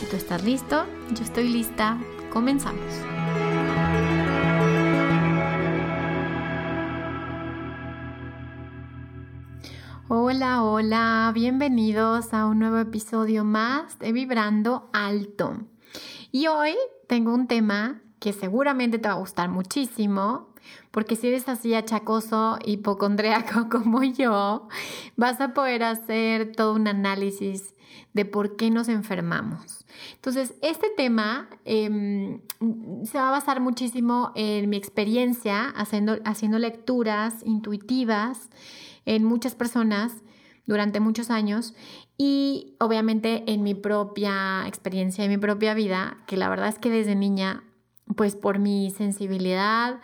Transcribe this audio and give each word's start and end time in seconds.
Si 0.00 0.06
tú 0.06 0.16
estás 0.16 0.42
listo, 0.42 0.86
yo 1.14 1.22
estoy 1.22 1.46
lista, 1.50 1.98
comenzamos. 2.32 2.80
Hola, 10.08 10.62
hola, 10.62 11.30
bienvenidos 11.34 12.32
a 12.32 12.46
un 12.46 12.60
nuevo 12.60 12.78
episodio 12.78 13.44
más 13.44 13.98
de 13.98 14.12
Vibrando 14.12 14.88
Alto. 14.94 15.66
Y 16.32 16.46
hoy 16.46 16.76
tengo 17.06 17.34
un 17.34 17.46
tema 17.46 18.00
que 18.20 18.32
seguramente 18.32 18.98
te 18.98 19.08
va 19.08 19.14
a 19.14 19.18
gustar 19.18 19.48
muchísimo, 19.48 20.50
porque 20.90 21.16
si 21.16 21.28
eres 21.28 21.48
así 21.48 21.74
achacoso, 21.74 22.58
hipocondríaco 22.64 23.68
como 23.70 24.04
yo, 24.04 24.68
vas 25.16 25.40
a 25.40 25.54
poder 25.54 25.82
hacer 25.82 26.52
todo 26.52 26.74
un 26.74 26.86
análisis 26.86 27.74
de 28.12 28.24
por 28.24 28.56
qué 28.56 28.70
nos 28.70 28.88
enfermamos. 28.88 29.84
Entonces, 30.14 30.54
este 30.62 30.88
tema 30.96 31.48
em, 31.64 32.40
se 33.04 33.18
va 33.18 33.28
a 33.28 33.32
basar 33.32 33.60
muchísimo 33.60 34.32
en 34.34 34.68
mi 34.68 34.76
experiencia 34.76 35.68
haciendo, 35.70 36.18
haciendo 36.24 36.58
lecturas 36.58 37.42
intuitivas 37.44 38.50
en 39.06 39.24
muchas 39.24 39.54
personas 39.54 40.12
durante 40.66 41.00
muchos 41.00 41.30
años 41.30 41.74
y 42.16 42.76
obviamente 42.78 43.44
en 43.46 43.62
mi 43.62 43.74
propia 43.74 44.64
experiencia, 44.66 45.24
en 45.24 45.30
mi 45.30 45.38
propia 45.38 45.74
vida, 45.74 46.18
que 46.26 46.36
la 46.36 46.48
verdad 46.48 46.68
es 46.68 46.78
que 46.78 46.90
desde 46.90 47.14
niña, 47.14 47.64
pues 48.16 48.36
por 48.36 48.58
mi 48.58 48.90
sensibilidad, 48.90 50.00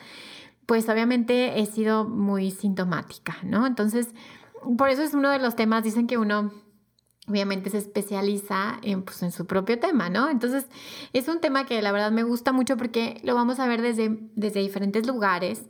pues 0.66 0.88
obviamente 0.88 1.60
he 1.60 1.66
sido 1.66 2.04
muy 2.04 2.50
sintomática, 2.50 3.36
¿no? 3.44 3.66
Entonces, 3.66 4.08
por 4.76 4.88
eso 4.88 5.02
es 5.02 5.14
uno 5.14 5.30
de 5.30 5.38
los 5.38 5.56
temas, 5.56 5.84
dicen 5.84 6.06
que 6.06 6.18
uno 6.18 6.52
obviamente 7.28 7.70
se 7.70 7.78
especializa 7.78 8.78
en, 8.82 9.02
pues, 9.02 9.22
en 9.22 9.32
su 9.32 9.46
propio 9.46 9.78
tema, 9.78 10.08
¿no? 10.08 10.30
Entonces, 10.30 10.66
es 11.12 11.28
un 11.28 11.40
tema 11.40 11.66
que 11.66 11.82
la 11.82 11.92
verdad 11.92 12.12
me 12.12 12.22
gusta 12.22 12.52
mucho 12.52 12.76
porque 12.76 13.20
lo 13.24 13.34
vamos 13.34 13.58
a 13.58 13.66
ver 13.66 13.82
desde, 13.82 14.16
desde 14.34 14.60
diferentes 14.60 15.06
lugares 15.06 15.62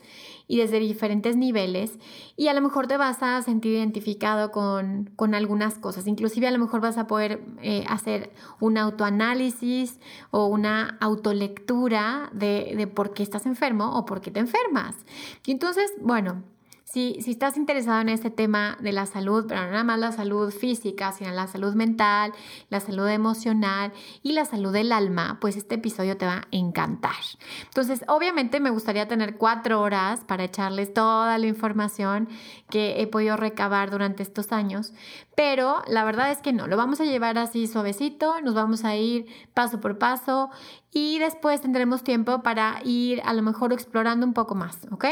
y 0.48 0.58
desde 0.58 0.78
diferentes 0.78 1.36
niveles 1.36 1.98
y 2.36 2.48
a 2.48 2.54
lo 2.54 2.60
mejor 2.60 2.86
te 2.86 2.96
vas 2.96 3.22
a 3.22 3.40
sentir 3.42 3.72
identificado 3.72 4.50
con, 4.50 5.10
con 5.16 5.34
algunas 5.34 5.78
cosas, 5.78 6.06
inclusive 6.06 6.46
a 6.46 6.50
lo 6.50 6.58
mejor 6.58 6.80
vas 6.80 6.98
a 6.98 7.06
poder 7.06 7.42
eh, 7.62 7.84
hacer 7.88 8.30
un 8.60 8.78
autoanálisis 8.78 10.00
o 10.30 10.46
una 10.46 10.96
autolectura 11.00 12.30
de, 12.32 12.74
de 12.76 12.86
por 12.86 13.12
qué 13.12 13.22
estás 13.22 13.46
enfermo 13.46 13.96
o 13.96 14.04
por 14.04 14.20
qué 14.20 14.30
te 14.30 14.40
enfermas. 14.40 14.96
Y 15.44 15.52
entonces, 15.52 15.92
bueno, 16.00 16.42
si, 16.86 17.18
estás 17.26 17.56
interesado 17.56 18.00
en 18.00 18.08
este 18.08 18.30
tema 18.30 18.78
de 18.80 18.92
la 18.92 19.06
salud, 19.06 19.46
pero 19.48 19.62
no 19.62 19.72
nada 19.72 19.82
más 19.82 19.98
la 19.98 20.12
salud 20.12 20.52
física, 20.52 21.10
sino 21.10 21.32
la 21.32 21.48
salud 21.48 21.74
mental, 21.74 22.32
la 22.70 22.78
salud 22.78 23.08
emocional 23.08 23.92
y 24.22 24.32
la 24.32 24.44
salud 24.44 24.72
del 24.72 24.92
alma, 24.92 25.38
pues 25.40 25.56
este 25.56 25.74
episodio 25.74 26.16
te 26.16 26.26
va 26.26 26.34
a 26.34 26.46
encantar. 26.52 27.16
Entonces, 27.64 28.04
obviamente 28.06 28.60
me 28.60 28.70
gustaría 28.70 29.08
tener 29.08 29.36
cuatro 29.36 29.80
horas 29.80 30.20
para 30.20 30.44
echarles 30.44 30.94
toda 30.94 31.36
la 31.38 31.46
información 31.48 32.28
que 32.70 33.02
he 33.02 33.08
podido 33.08 33.36
recabar 33.36 33.90
durante 33.90 34.22
estos 34.22 34.52
años, 34.52 34.94
pero 35.34 35.82
la 35.88 36.04
verdad 36.04 36.30
es 36.30 36.38
que 36.38 36.52
no, 36.52 36.68
lo 36.68 36.76
vamos 36.76 37.00
a 37.00 37.04
llevar 37.04 37.36
así 37.36 37.66
suavecito, 37.66 38.40
nos 38.42 38.54
vamos 38.54 38.84
a 38.84 38.94
ir 38.94 39.26
paso 39.54 39.80
por 39.80 39.98
paso 39.98 40.50
y 40.92 41.18
después 41.18 41.60
tendremos 41.60 42.04
tiempo 42.04 42.44
para 42.44 42.80
ir 42.84 43.22
a 43.24 43.32
lo 43.32 43.42
mejor 43.42 43.72
explorando 43.72 44.24
un 44.24 44.34
poco 44.34 44.54
más, 44.54 44.86
¿ok? 44.92 45.06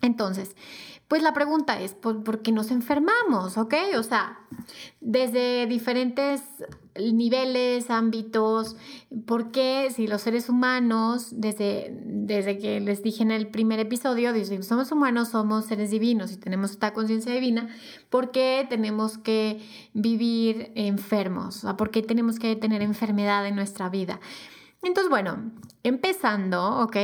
Entonces, 0.00 0.54
pues 1.08 1.22
la 1.22 1.34
pregunta 1.34 1.80
es, 1.80 1.94
¿por, 1.94 2.42
qué 2.42 2.50
nos 2.50 2.70
enfermamos? 2.70 3.58
¿Ok? 3.58 3.74
O 3.98 4.02
sea, 4.02 4.38
desde 5.00 5.66
diferentes 5.66 6.42
niveles, 6.96 7.90
ámbitos, 7.90 8.76
¿por 9.26 9.50
qué 9.50 9.90
si 9.94 10.06
los 10.06 10.22
seres 10.22 10.48
humanos, 10.48 11.28
desde, 11.32 11.94
desde 12.04 12.58
que 12.58 12.80
les 12.80 13.02
dije 13.02 13.22
en 13.22 13.32
el 13.32 13.48
primer 13.48 13.80
episodio, 13.80 14.32
si 14.32 14.62
somos 14.62 14.92
humanos, 14.92 15.28
somos 15.28 15.66
seres 15.66 15.90
divinos 15.90 16.32
y 16.32 16.36
tenemos 16.36 16.70
esta 16.70 16.94
conciencia 16.94 17.32
divina, 17.32 17.68
¿por 18.08 18.30
qué 18.30 18.66
tenemos 18.68 19.18
que 19.18 19.60
vivir 19.92 20.72
enfermos? 20.74 21.66
¿Por 21.76 21.90
qué 21.90 22.02
tenemos 22.02 22.38
que 22.38 22.56
tener 22.56 22.80
enfermedad 22.80 23.46
en 23.46 23.56
nuestra 23.56 23.88
vida? 23.88 24.20
Entonces, 24.84 25.10
bueno, 25.10 25.50
empezando, 25.82 26.80
¿ok? 26.80 26.96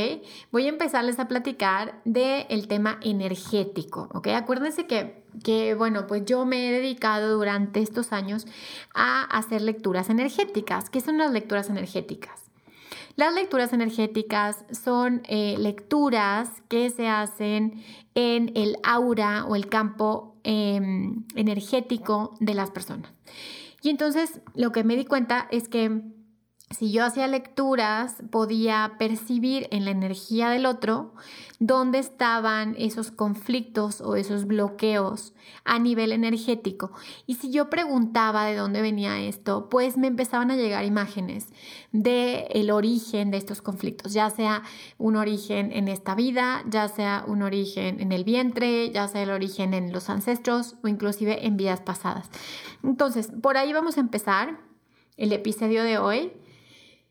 Voy 0.52 0.66
a 0.66 0.68
empezarles 0.68 1.18
a 1.18 1.28
platicar 1.28 2.00
del 2.04 2.68
tema 2.68 2.98
energético, 3.02 4.08
¿ok? 4.12 4.28
Acuérdense 4.28 4.86
que, 4.86 5.22
que, 5.42 5.74
bueno, 5.74 6.06
pues 6.06 6.24
yo 6.24 6.44
me 6.44 6.68
he 6.68 6.72
dedicado 6.72 7.36
durante 7.36 7.80
estos 7.80 8.12
años 8.12 8.46
a 8.94 9.22
hacer 9.22 9.62
lecturas 9.62 10.10
energéticas. 10.10 10.90
¿Qué 10.90 11.00
son 11.00 11.18
las 11.18 11.32
lecturas 11.32 11.70
energéticas? 11.70 12.50
Las 13.16 13.34
lecturas 13.34 13.72
energéticas 13.72 14.64
son 14.70 15.22
eh, 15.28 15.56
lecturas 15.58 16.48
que 16.68 16.90
se 16.90 17.08
hacen 17.08 17.82
en 18.14 18.52
el 18.54 18.78
aura 18.82 19.44
o 19.44 19.56
el 19.56 19.68
campo 19.68 20.36
em, 20.42 21.24
energético 21.34 22.34
de 22.40 22.54
las 22.54 22.70
personas. 22.70 23.12
Y 23.82 23.90
entonces 23.90 24.40
lo 24.54 24.72
que 24.72 24.84
me 24.84 24.96
di 24.96 25.04
cuenta 25.04 25.48
es 25.50 25.68
que 25.68 26.02
si 26.70 26.92
yo 26.92 27.04
hacía 27.04 27.26
lecturas, 27.26 28.14
podía 28.30 28.92
percibir 28.96 29.66
en 29.72 29.84
la 29.84 29.90
energía 29.90 30.48
del 30.50 30.66
otro 30.66 31.12
dónde 31.58 31.98
estaban 31.98 32.76
esos 32.78 33.10
conflictos 33.10 34.00
o 34.00 34.14
esos 34.14 34.46
bloqueos 34.46 35.34
a 35.64 35.80
nivel 35.80 36.12
energético. 36.12 36.92
Y 37.26 37.34
si 37.34 37.50
yo 37.50 37.68
preguntaba 37.70 38.46
de 38.46 38.54
dónde 38.54 38.82
venía 38.82 39.20
esto, 39.20 39.68
pues 39.68 39.98
me 39.98 40.06
empezaban 40.06 40.52
a 40.52 40.56
llegar 40.56 40.84
imágenes 40.84 41.48
del 41.90 42.46
el 42.50 42.70
origen 42.70 43.32
de 43.32 43.38
estos 43.38 43.62
conflictos, 43.62 44.12
ya 44.12 44.30
sea 44.30 44.62
un 44.96 45.16
origen 45.16 45.72
en 45.72 45.88
esta 45.88 46.14
vida, 46.14 46.62
ya 46.66 46.86
sea 46.86 47.24
un 47.26 47.42
origen 47.42 48.00
en 48.00 48.12
el 48.12 48.22
vientre, 48.22 48.90
ya 48.90 49.08
sea 49.08 49.24
el 49.24 49.30
origen 49.30 49.74
en 49.74 49.92
los 49.92 50.08
ancestros 50.08 50.76
o 50.84 50.88
inclusive 50.88 51.46
en 51.46 51.56
vidas 51.56 51.80
pasadas. 51.80 52.30
Entonces, 52.84 53.32
por 53.42 53.56
ahí 53.56 53.72
vamos 53.72 53.96
a 53.98 54.00
empezar 54.00 54.60
el 55.16 55.32
episodio 55.32 55.82
de 55.82 55.98
hoy. 55.98 56.32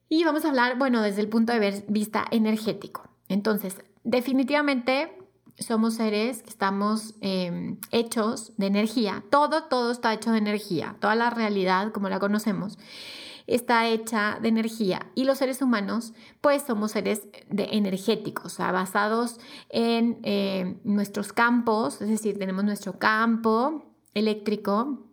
Y 0.10 0.24
vamos 0.24 0.44
a 0.44 0.50
hablar, 0.50 0.78
bueno, 0.78 1.02
desde 1.02 1.22
el 1.22 1.30
punto 1.30 1.54
de 1.54 1.84
vista 1.88 2.26
energético. 2.32 3.08
Entonces, 3.28 3.76
definitivamente 4.04 5.16
somos 5.60 5.96
seres 5.96 6.42
que 6.42 6.50
estamos 6.50 7.16
em, 7.22 7.78
hechos 7.92 8.54
de 8.58 8.68
energía. 8.68 9.24
Todo, 9.30 9.66
todo 9.66 9.92
está 9.92 10.14
hecho 10.14 10.32
de 10.32 10.40
energía. 10.40 10.96
Toda 11.00 11.16
la 11.16 11.30
realidad, 11.30 11.92
como 11.92 12.10
la 12.10 12.20
conocemos, 12.20 12.80
está 13.46 13.88
hecha 13.88 14.40
de 14.42 14.50
energía. 14.50 15.12
Y 15.16 15.26
los 15.26 15.38
seres 15.38 15.62
humanos, 15.62 16.14
pues 16.42 16.64
somos 16.64 16.92
seres 16.92 17.28
de 17.50 17.70
energéticos, 17.72 18.46
o 18.46 18.50
sea, 18.50 18.72
basados 18.72 19.40
en 19.70 20.20
em, 20.24 20.80
nuestros 20.84 21.34
campos, 21.34 22.02
es 22.02 22.10
decir, 22.10 22.38
tenemos 22.40 22.64
nuestro 22.64 22.98
campo 22.98 23.84
eléctrico, 24.14 25.09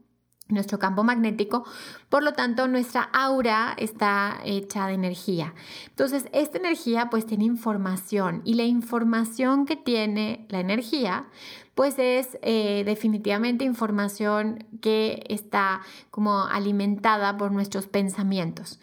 nuestro 0.48 0.78
campo 0.78 1.02
magnético, 1.02 1.64
por 2.08 2.22
lo 2.22 2.32
tanto 2.32 2.68
nuestra 2.68 3.02
aura 3.02 3.74
está 3.78 4.38
hecha 4.44 4.86
de 4.86 4.94
energía. 4.94 5.54
Entonces, 5.88 6.26
esta 6.32 6.58
energía 6.58 7.10
pues 7.10 7.26
tiene 7.26 7.44
información 7.44 8.42
y 8.44 8.54
la 8.54 8.64
información 8.64 9.66
que 9.66 9.76
tiene 9.76 10.46
la 10.48 10.60
energía 10.60 11.26
pues 11.74 11.98
es 11.98 12.38
eh, 12.40 12.84
definitivamente 12.86 13.64
información 13.64 14.64
que 14.80 15.24
está 15.28 15.82
como 16.10 16.44
alimentada 16.44 17.36
por 17.36 17.52
nuestros 17.52 17.86
pensamientos 17.86 18.80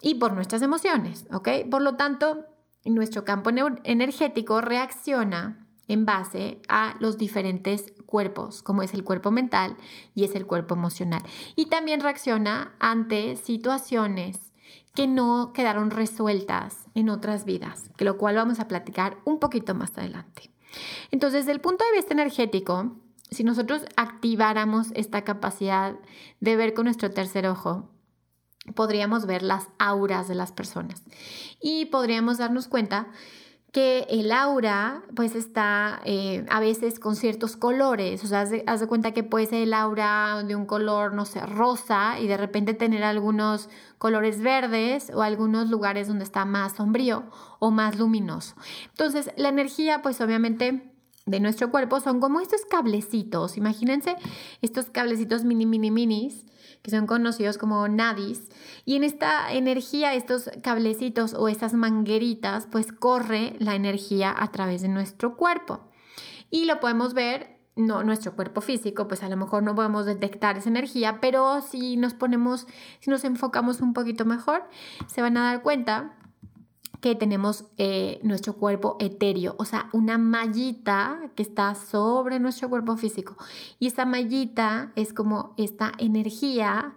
y 0.00 0.14
por 0.16 0.32
nuestras 0.32 0.62
emociones, 0.62 1.26
¿ok? 1.32 1.48
Por 1.68 1.82
lo 1.82 1.96
tanto, 1.96 2.46
nuestro 2.84 3.24
campo 3.24 3.50
energético 3.84 4.60
reacciona 4.60 5.66
en 5.88 6.04
base 6.06 6.60
a 6.68 6.96
los 7.00 7.18
diferentes 7.18 7.92
cuerpos, 8.12 8.62
como 8.62 8.82
es 8.82 8.92
el 8.92 9.04
cuerpo 9.04 9.30
mental 9.30 9.74
y 10.14 10.24
es 10.24 10.34
el 10.34 10.46
cuerpo 10.46 10.74
emocional. 10.74 11.22
Y 11.56 11.70
también 11.70 12.00
reacciona 12.00 12.74
ante 12.78 13.36
situaciones 13.36 14.52
que 14.94 15.06
no 15.06 15.54
quedaron 15.54 15.90
resueltas 15.90 16.84
en 16.94 17.08
otras 17.08 17.46
vidas, 17.46 17.88
que 17.96 18.04
lo 18.04 18.18
cual 18.18 18.36
vamos 18.36 18.60
a 18.60 18.68
platicar 18.68 19.16
un 19.24 19.38
poquito 19.38 19.74
más 19.74 19.96
adelante. 19.96 20.50
Entonces, 21.10 21.46
desde 21.46 21.52
el 21.52 21.62
punto 21.62 21.86
de 21.86 21.96
vista 21.96 22.12
energético, 22.12 22.98
si 23.30 23.44
nosotros 23.44 23.80
activáramos 23.96 24.88
esta 24.94 25.24
capacidad 25.24 25.94
de 26.40 26.56
ver 26.56 26.74
con 26.74 26.84
nuestro 26.84 27.10
tercer 27.12 27.46
ojo, 27.46 27.88
podríamos 28.74 29.24
ver 29.24 29.42
las 29.42 29.68
auras 29.78 30.28
de 30.28 30.34
las 30.34 30.52
personas 30.52 31.02
y 31.62 31.86
podríamos 31.86 32.36
darnos 32.36 32.68
cuenta 32.68 33.08
que 33.72 34.06
el 34.10 34.32
aura 34.32 35.02
pues 35.16 35.34
está 35.34 36.02
eh, 36.04 36.44
a 36.50 36.60
veces 36.60 37.00
con 37.00 37.16
ciertos 37.16 37.56
colores, 37.56 38.22
o 38.22 38.26
sea, 38.26 38.42
haz 38.66 38.80
de, 38.80 38.86
cuenta 38.86 39.12
que 39.12 39.22
puede 39.22 39.46
ser 39.46 39.62
el 39.62 39.72
aura 39.72 40.42
de 40.46 40.54
un 40.54 40.66
color, 40.66 41.14
no 41.14 41.24
sé, 41.24 41.40
rosa 41.40 42.20
y 42.20 42.26
de 42.26 42.36
repente 42.36 42.74
tener 42.74 43.02
algunos 43.02 43.70
colores 43.96 44.42
verdes 44.42 45.10
o 45.14 45.22
algunos 45.22 45.70
lugares 45.70 46.06
donde 46.06 46.24
está 46.24 46.44
más 46.44 46.74
sombrío 46.74 47.24
o 47.60 47.70
más 47.70 47.98
luminoso. 47.98 48.56
Entonces, 48.90 49.30
la 49.38 49.48
energía 49.48 50.02
pues 50.02 50.20
obviamente 50.20 50.92
de 51.24 51.40
nuestro 51.40 51.70
cuerpo 51.70 51.98
son 52.00 52.20
como 52.20 52.40
estos 52.40 52.66
cablecitos, 52.66 53.56
imagínense 53.56 54.16
estos 54.60 54.90
cablecitos 54.90 55.44
mini, 55.44 55.64
mini, 55.64 55.90
minis 55.90 56.44
que 56.82 56.90
son 56.90 57.06
conocidos 57.06 57.58
como 57.58 57.86
nadis. 57.88 58.50
Y 58.84 58.96
en 58.96 59.04
esta 59.04 59.52
energía, 59.52 60.14
estos 60.14 60.50
cablecitos 60.62 61.34
o 61.34 61.48
estas 61.48 61.74
mangueritas, 61.74 62.66
pues 62.70 62.92
corre 62.92 63.54
la 63.58 63.74
energía 63.74 64.34
a 64.36 64.50
través 64.50 64.82
de 64.82 64.88
nuestro 64.88 65.36
cuerpo. 65.36 65.80
Y 66.50 66.66
lo 66.66 66.80
podemos 66.80 67.14
ver, 67.14 67.58
no 67.76 68.02
nuestro 68.02 68.34
cuerpo 68.34 68.60
físico, 68.60 69.08
pues 69.08 69.22
a 69.22 69.28
lo 69.28 69.36
mejor 69.36 69.62
no 69.62 69.74
podemos 69.74 70.04
detectar 70.04 70.58
esa 70.58 70.68
energía, 70.68 71.18
pero 71.20 71.62
si 71.62 71.96
nos 71.96 72.14
ponemos, 72.14 72.66
si 73.00 73.10
nos 73.10 73.24
enfocamos 73.24 73.80
un 73.80 73.94
poquito 73.94 74.24
mejor, 74.24 74.68
se 75.06 75.22
van 75.22 75.36
a 75.36 75.44
dar 75.44 75.62
cuenta 75.62 76.18
que 77.02 77.16
tenemos 77.16 77.64
eh, 77.78 78.20
nuestro 78.22 78.54
cuerpo 78.54 78.96
etéreo, 79.00 79.56
o 79.58 79.64
sea, 79.64 79.90
una 79.92 80.18
mallita 80.18 81.32
que 81.34 81.42
está 81.42 81.74
sobre 81.74 82.38
nuestro 82.38 82.70
cuerpo 82.70 82.96
físico. 82.96 83.36
Y 83.80 83.88
esa 83.88 84.04
mallita 84.04 84.92
es 84.94 85.12
como 85.12 85.52
esta 85.56 85.92
energía 85.98 86.94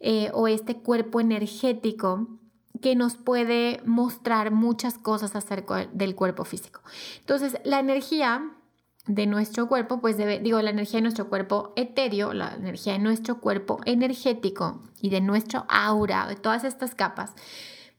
eh, 0.00 0.30
o 0.34 0.48
este 0.48 0.76
cuerpo 0.76 1.18
energético 1.18 2.28
que 2.82 2.94
nos 2.94 3.16
puede 3.16 3.80
mostrar 3.86 4.50
muchas 4.50 4.98
cosas 4.98 5.34
acerca 5.34 5.86
del 5.86 6.14
cuerpo 6.14 6.44
físico. 6.44 6.82
Entonces, 7.20 7.58
la 7.64 7.80
energía 7.80 8.52
de 9.06 9.26
nuestro 9.26 9.66
cuerpo, 9.66 10.02
pues 10.02 10.18
debe, 10.18 10.40
digo, 10.40 10.60
la 10.60 10.70
energía 10.70 10.98
de 10.98 11.04
nuestro 11.04 11.30
cuerpo 11.30 11.72
etéreo, 11.74 12.34
la 12.34 12.54
energía 12.54 12.92
de 12.92 12.98
nuestro 12.98 13.40
cuerpo 13.40 13.80
energético 13.86 14.82
y 15.00 15.08
de 15.08 15.22
nuestro 15.22 15.64
aura, 15.70 16.26
de 16.26 16.36
todas 16.36 16.64
estas 16.64 16.94
capas, 16.94 17.32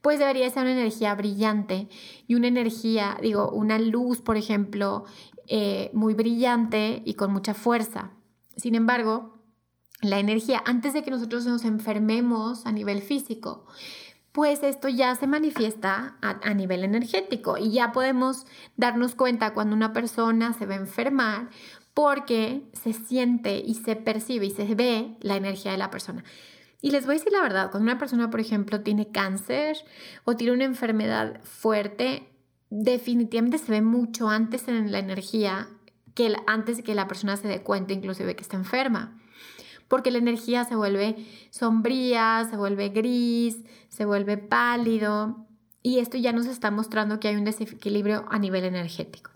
pues 0.00 0.18
debería 0.18 0.48
ser 0.50 0.62
una 0.62 0.72
energía 0.72 1.14
brillante 1.14 1.88
y 2.26 2.34
una 2.34 2.48
energía, 2.48 3.18
digo, 3.20 3.50
una 3.50 3.78
luz, 3.78 4.20
por 4.20 4.36
ejemplo, 4.36 5.04
eh, 5.46 5.90
muy 5.92 6.14
brillante 6.14 7.02
y 7.04 7.14
con 7.14 7.32
mucha 7.32 7.54
fuerza. 7.54 8.12
Sin 8.56 8.74
embargo, 8.74 9.38
la 10.00 10.18
energía, 10.18 10.62
antes 10.64 10.94
de 10.94 11.02
que 11.02 11.10
nosotros 11.10 11.44
nos 11.46 11.64
enfermemos 11.64 12.66
a 12.66 12.72
nivel 12.72 13.02
físico, 13.02 13.66
pues 14.32 14.62
esto 14.62 14.88
ya 14.88 15.14
se 15.16 15.26
manifiesta 15.26 16.16
a, 16.22 16.48
a, 16.48 16.54
nivel 16.54 16.84
energético 16.84 17.58
y 17.58 17.72
ya 17.72 17.92
podemos 17.92 18.46
darnos 18.76 19.14
cuenta 19.14 19.52
cuando 19.52 19.74
una 19.74 19.92
persona 19.92 20.52
se 20.52 20.66
va 20.66 20.74
a 20.74 20.78
enfermar 20.78 21.50
porque 21.94 22.62
se 22.72 22.92
siente 22.92 23.58
y 23.58 23.74
se 23.74 23.96
percibe 23.96 24.46
y 24.46 24.50
se 24.50 24.74
ve 24.74 25.16
la 25.20 25.36
energía 25.36 25.72
de 25.72 25.78
la 25.78 25.90
persona. 25.90 26.24
Y 26.82 26.90
les 26.90 27.04
voy 27.04 27.14
a 27.14 27.18
decir 27.18 27.32
la 27.32 27.42
verdad, 27.42 27.70
cuando 27.70 27.90
una 27.90 27.98
persona, 27.98 28.30
por 28.30 28.40
ejemplo, 28.40 28.80
tiene 28.80 29.10
cáncer 29.10 29.76
o 30.24 30.36
tiene 30.36 30.54
una 30.54 30.64
enfermedad 30.64 31.40
fuerte, 31.42 32.30
definitivamente 32.70 33.58
se 33.58 33.70
ve 33.70 33.82
mucho 33.82 34.28
antes 34.28 34.66
en 34.68 34.90
la 34.90 34.98
energía 34.98 35.68
que 36.14 36.34
antes 36.46 36.78
de 36.78 36.82
que 36.82 36.94
la 36.94 37.08
persona 37.08 37.36
se 37.36 37.48
dé 37.48 37.62
cuenta 37.62 37.92
inclusive 37.92 38.34
que 38.34 38.42
está 38.42 38.56
enferma. 38.56 39.18
Porque 39.88 40.10
la 40.10 40.18
energía 40.18 40.64
se 40.64 40.76
vuelve 40.76 41.16
sombría, 41.50 42.46
se 42.48 42.56
vuelve 42.56 42.90
gris, 42.90 43.58
se 43.88 44.04
vuelve 44.04 44.38
pálido 44.38 45.46
y 45.82 45.98
esto 45.98 46.16
ya 46.16 46.32
nos 46.32 46.46
está 46.46 46.70
mostrando 46.70 47.20
que 47.20 47.28
hay 47.28 47.36
un 47.36 47.44
desequilibrio 47.44 48.24
a 48.30 48.38
nivel 48.38 48.64
energético. 48.64 49.32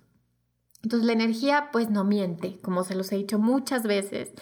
Entonces 0.84 1.06
la 1.06 1.14
energía 1.14 1.70
pues 1.72 1.90
no 1.90 2.04
miente, 2.04 2.58
como 2.60 2.84
se 2.84 2.94
los 2.94 3.10
he 3.10 3.16
dicho 3.16 3.38
muchas 3.38 3.84
veces. 3.84 4.32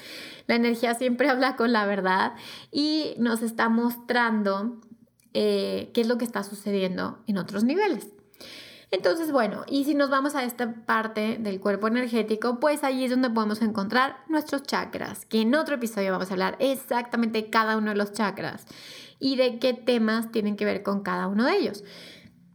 La 0.49 0.56
energía 0.56 0.94
siempre 0.94 1.29
habla 1.31 1.56
con 1.56 1.73
la 1.73 1.87
verdad 1.87 2.33
y 2.71 3.15
nos 3.19 3.43
está 3.43 3.69
mostrando 3.69 4.81
eh, 5.33 5.91
qué 5.94 6.03
es 6.03 6.09
lo 6.09 6.19
que 6.19 6.25
está 6.25 6.43
sucediendo 6.43 7.21
en 7.27 7.39
otros 7.39 7.65
niveles. 7.65 8.09
Entonces, 8.91 9.33
bueno, 9.33 9.65
y 9.69 9.85
si 9.85 9.94
nos 9.94 10.11
vamos 10.11 10.35
a 10.35 10.44
esta 10.44 10.85
parte 10.85 11.39
del 11.41 11.61
cuerpo 11.61 11.87
energético, 11.87 12.61
pues 12.61 12.85
ahí 12.85 13.05
es 13.05 13.11
donde 13.11 13.31
podemos 13.31 13.62
encontrar 13.62 14.19
nuestros 14.29 14.65
chakras, 14.65 15.25
que 15.25 15.41
en 15.41 15.55
otro 15.55 15.77
episodio 15.77 16.12
vamos 16.12 16.29
a 16.29 16.35
hablar 16.35 16.56
exactamente 16.59 17.41
de 17.41 17.50
cada 17.50 17.79
uno 17.79 17.91
de 17.91 17.97
los 17.97 18.12
chakras 18.12 18.67
y 19.19 19.37
de 19.37 19.59
qué 19.59 19.73
temas 19.73 20.31
tienen 20.31 20.56
que 20.56 20.67
ver 20.67 20.83
con 20.83 21.03
cada 21.03 21.29
uno 21.29 21.47
de 21.47 21.56
ellos. 21.56 21.85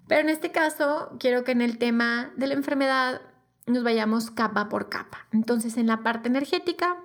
Pero 0.07 0.21
en 0.21 0.29
este 0.29 0.51
caso, 0.51 1.09
quiero 1.19 1.43
que 1.43 1.53
en 1.53 1.61
el 1.61 1.79
tema 1.79 2.31
de 2.35 2.45
la 2.45 2.53
enfermedad 2.53 3.21
nos 3.67 3.83
vayamos 3.83 4.31
capa 4.31 4.69
por 4.69 4.89
capa. 4.89 5.27
Entonces 5.31 5.77
en 5.77 5.87
la 5.87 6.03
parte 6.03 6.29
energética 6.29 6.97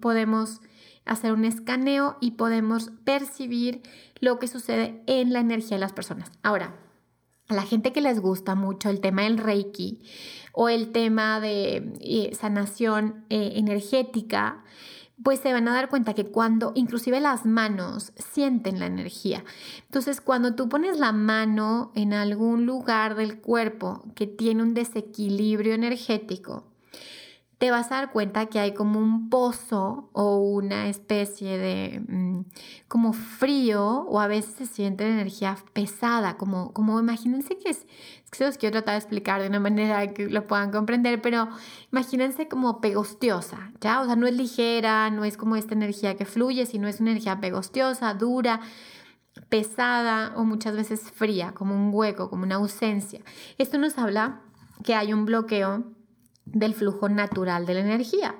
podemos 0.00 0.60
hacer 1.04 1.32
un 1.32 1.44
escaneo 1.44 2.16
y 2.20 2.32
podemos 2.32 2.90
percibir 3.04 3.82
lo 4.20 4.38
que 4.38 4.48
sucede 4.48 5.02
en 5.06 5.32
la 5.32 5.40
energía 5.40 5.76
de 5.76 5.80
las 5.80 5.92
personas. 5.92 6.32
Ahora, 6.42 6.74
a 7.48 7.54
la 7.54 7.62
gente 7.62 7.92
que 7.92 8.00
les 8.00 8.20
gusta 8.20 8.54
mucho 8.54 8.90
el 8.90 9.00
tema 9.00 9.22
del 9.22 9.38
Reiki 9.38 10.00
o 10.52 10.68
el 10.68 10.90
tema 10.90 11.38
de 11.38 11.92
eh, 12.00 12.34
sanación 12.34 13.24
eh, 13.30 13.52
energética, 13.54 14.64
pues 15.22 15.40
se 15.40 15.52
van 15.52 15.66
a 15.68 15.74
dar 15.74 15.88
cuenta 15.88 16.14
que 16.14 16.26
cuando 16.26 16.72
inclusive 16.74 17.20
las 17.20 17.46
manos 17.46 18.12
sienten 18.16 18.78
la 18.78 18.86
energía. 18.86 19.44
Entonces, 19.84 20.20
cuando 20.20 20.54
tú 20.54 20.68
pones 20.68 20.98
la 20.98 21.12
mano 21.12 21.90
en 21.94 22.12
algún 22.12 22.66
lugar 22.66 23.14
del 23.14 23.40
cuerpo 23.40 24.04
que 24.14 24.26
tiene 24.26 24.62
un 24.62 24.74
desequilibrio 24.74 25.74
energético, 25.74 26.64
te 27.58 27.70
vas 27.70 27.90
a 27.90 27.96
dar 27.96 28.12
cuenta 28.12 28.46
que 28.46 28.58
hay 28.58 28.74
como 28.74 29.00
un 29.00 29.30
pozo 29.30 30.10
o 30.12 30.36
una 30.36 30.88
especie 30.88 31.56
de 31.56 32.00
mm, 32.06 32.40
como 32.86 33.14
frío 33.14 34.04
o 34.08 34.20
a 34.20 34.26
veces 34.26 34.54
se 34.56 34.66
siente 34.66 35.08
energía 35.08 35.56
pesada, 35.72 36.36
como, 36.36 36.72
como 36.74 37.00
imagínense 37.00 37.56
que 37.56 37.70
es, 37.70 37.86
se 38.36 38.44
los 38.44 38.58
quiero 38.58 38.72
tratar 38.72 38.94
de 38.94 38.98
explicar 38.98 39.40
de 39.40 39.48
una 39.48 39.60
manera 39.60 40.12
que 40.12 40.28
lo 40.28 40.46
puedan 40.46 40.70
comprender, 40.70 41.20
pero 41.22 41.48
imagínense 41.90 42.48
como 42.48 42.80
pegostiosa, 42.80 43.72
¿ya? 43.80 44.00
O 44.00 44.06
sea, 44.06 44.16
no 44.16 44.26
es 44.26 44.34
ligera, 44.34 45.10
no 45.10 45.24
es 45.24 45.36
como 45.36 45.56
esta 45.56 45.74
energía 45.74 46.16
que 46.16 46.24
fluye, 46.24 46.66
sino 46.66 46.88
es 46.88 47.00
una 47.00 47.10
energía 47.12 47.40
pegostiosa, 47.40 48.14
dura, 48.14 48.60
pesada 49.48 50.32
o 50.36 50.44
muchas 50.44 50.76
veces 50.76 51.10
fría, 51.10 51.52
como 51.52 51.74
un 51.74 51.90
hueco, 51.92 52.30
como 52.30 52.44
una 52.44 52.56
ausencia. 52.56 53.20
Esto 53.58 53.78
nos 53.78 53.98
habla 53.98 54.40
que 54.84 54.94
hay 54.94 55.12
un 55.12 55.24
bloqueo 55.24 55.84
del 56.44 56.74
flujo 56.74 57.08
natural 57.08 57.66
de 57.66 57.74
la 57.74 57.80
energía. 57.80 58.34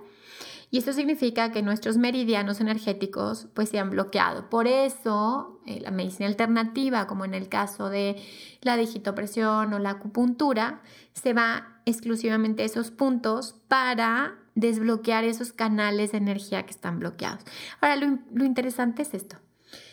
Y 0.76 0.80
esto 0.80 0.92
significa 0.92 1.52
que 1.52 1.62
nuestros 1.62 1.96
meridianos 1.96 2.60
energéticos 2.60 3.48
pues 3.54 3.70
se 3.70 3.78
han 3.78 3.88
bloqueado. 3.88 4.50
Por 4.50 4.66
eso 4.66 5.58
eh, 5.64 5.80
la 5.80 5.90
medicina 5.90 6.26
alternativa, 6.26 7.06
como 7.06 7.24
en 7.24 7.32
el 7.32 7.48
caso 7.48 7.88
de 7.88 8.22
la 8.60 8.76
digitopresión 8.76 9.72
o 9.72 9.78
la 9.78 9.92
acupuntura, 9.92 10.82
se 11.14 11.32
va 11.32 11.80
exclusivamente 11.86 12.62
a 12.62 12.66
esos 12.66 12.90
puntos 12.90 13.54
para 13.68 14.34
desbloquear 14.54 15.24
esos 15.24 15.54
canales 15.54 16.12
de 16.12 16.18
energía 16.18 16.64
que 16.64 16.72
están 16.72 16.98
bloqueados. 16.98 17.42
Ahora, 17.80 17.96
lo, 17.96 18.18
lo 18.34 18.44
interesante 18.44 19.00
es 19.00 19.14
esto. 19.14 19.38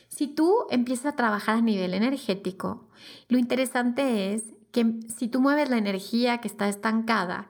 Si 0.09 0.27
tú 0.27 0.65
empiezas 0.69 1.13
a 1.13 1.15
trabajar 1.15 1.59
a 1.59 1.61
nivel 1.61 1.93
energético, 1.93 2.89
lo 3.29 3.37
interesante 3.37 4.33
es 4.33 4.53
que 4.73 4.99
si 5.15 5.29
tú 5.29 5.39
mueves 5.39 5.69
la 5.69 5.77
energía 5.77 6.39
que 6.39 6.49
está 6.49 6.67
estancada, 6.67 7.47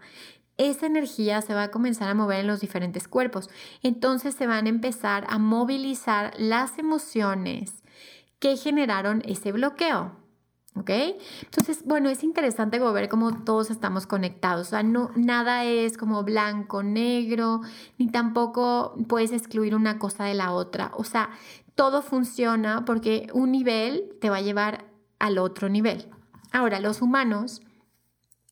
esa 0.69 0.85
energía 0.85 1.41
se 1.41 1.53
va 1.53 1.63
a 1.63 1.71
comenzar 1.71 2.09
a 2.09 2.13
mover 2.13 2.39
en 2.39 2.47
los 2.47 2.61
diferentes 2.61 3.07
cuerpos. 3.07 3.49
Entonces 3.81 4.35
se 4.35 4.47
van 4.47 4.65
a 4.65 4.69
empezar 4.69 5.25
a 5.29 5.37
movilizar 5.37 6.33
las 6.37 6.77
emociones 6.77 7.83
que 8.39 8.57
generaron 8.57 9.21
ese 9.25 9.51
bloqueo. 9.51 10.23
¿Ok? 10.75 10.89
Entonces, 11.43 11.83
bueno, 11.85 12.09
es 12.09 12.23
interesante 12.23 12.79
ver 12.79 13.07
cómo 13.07 13.43
todos 13.43 13.69
estamos 13.69 14.07
conectados. 14.07 14.67
O 14.67 14.69
sea, 14.71 14.81
no, 14.81 15.11
nada 15.15 15.65
es 15.65 15.97
como 15.97 16.23
blanco, 16.23 16.81
negro, 16.81 17.61
ni 17.99 18.07
tampoco 18.07 18.95
puedes 19.07 19.31
excluir 19.31 19.75
una 19.75 19.99
cosa 19.99 20.23
de 20.23 20.33
la 20.33 20.51
otra. 20.51 20.91
O 20.95 21.03
sea, 21.03 21.29
todo 21.75 22.01
funciona 22.01 22.85
porque 22.85 23.27
un 23.33 23.51
nivel 23.51 24.15
te 24.19 24.31
va 24.31 24.37
a 24.37 24.41
llevar 24.41 24.85
al 25.19 25.37
otro 25.37 25.69
nivel. 25.69 26.07
Ahora, 26.51 26.79
los 26.79 27.01
humanos 27.01 27.61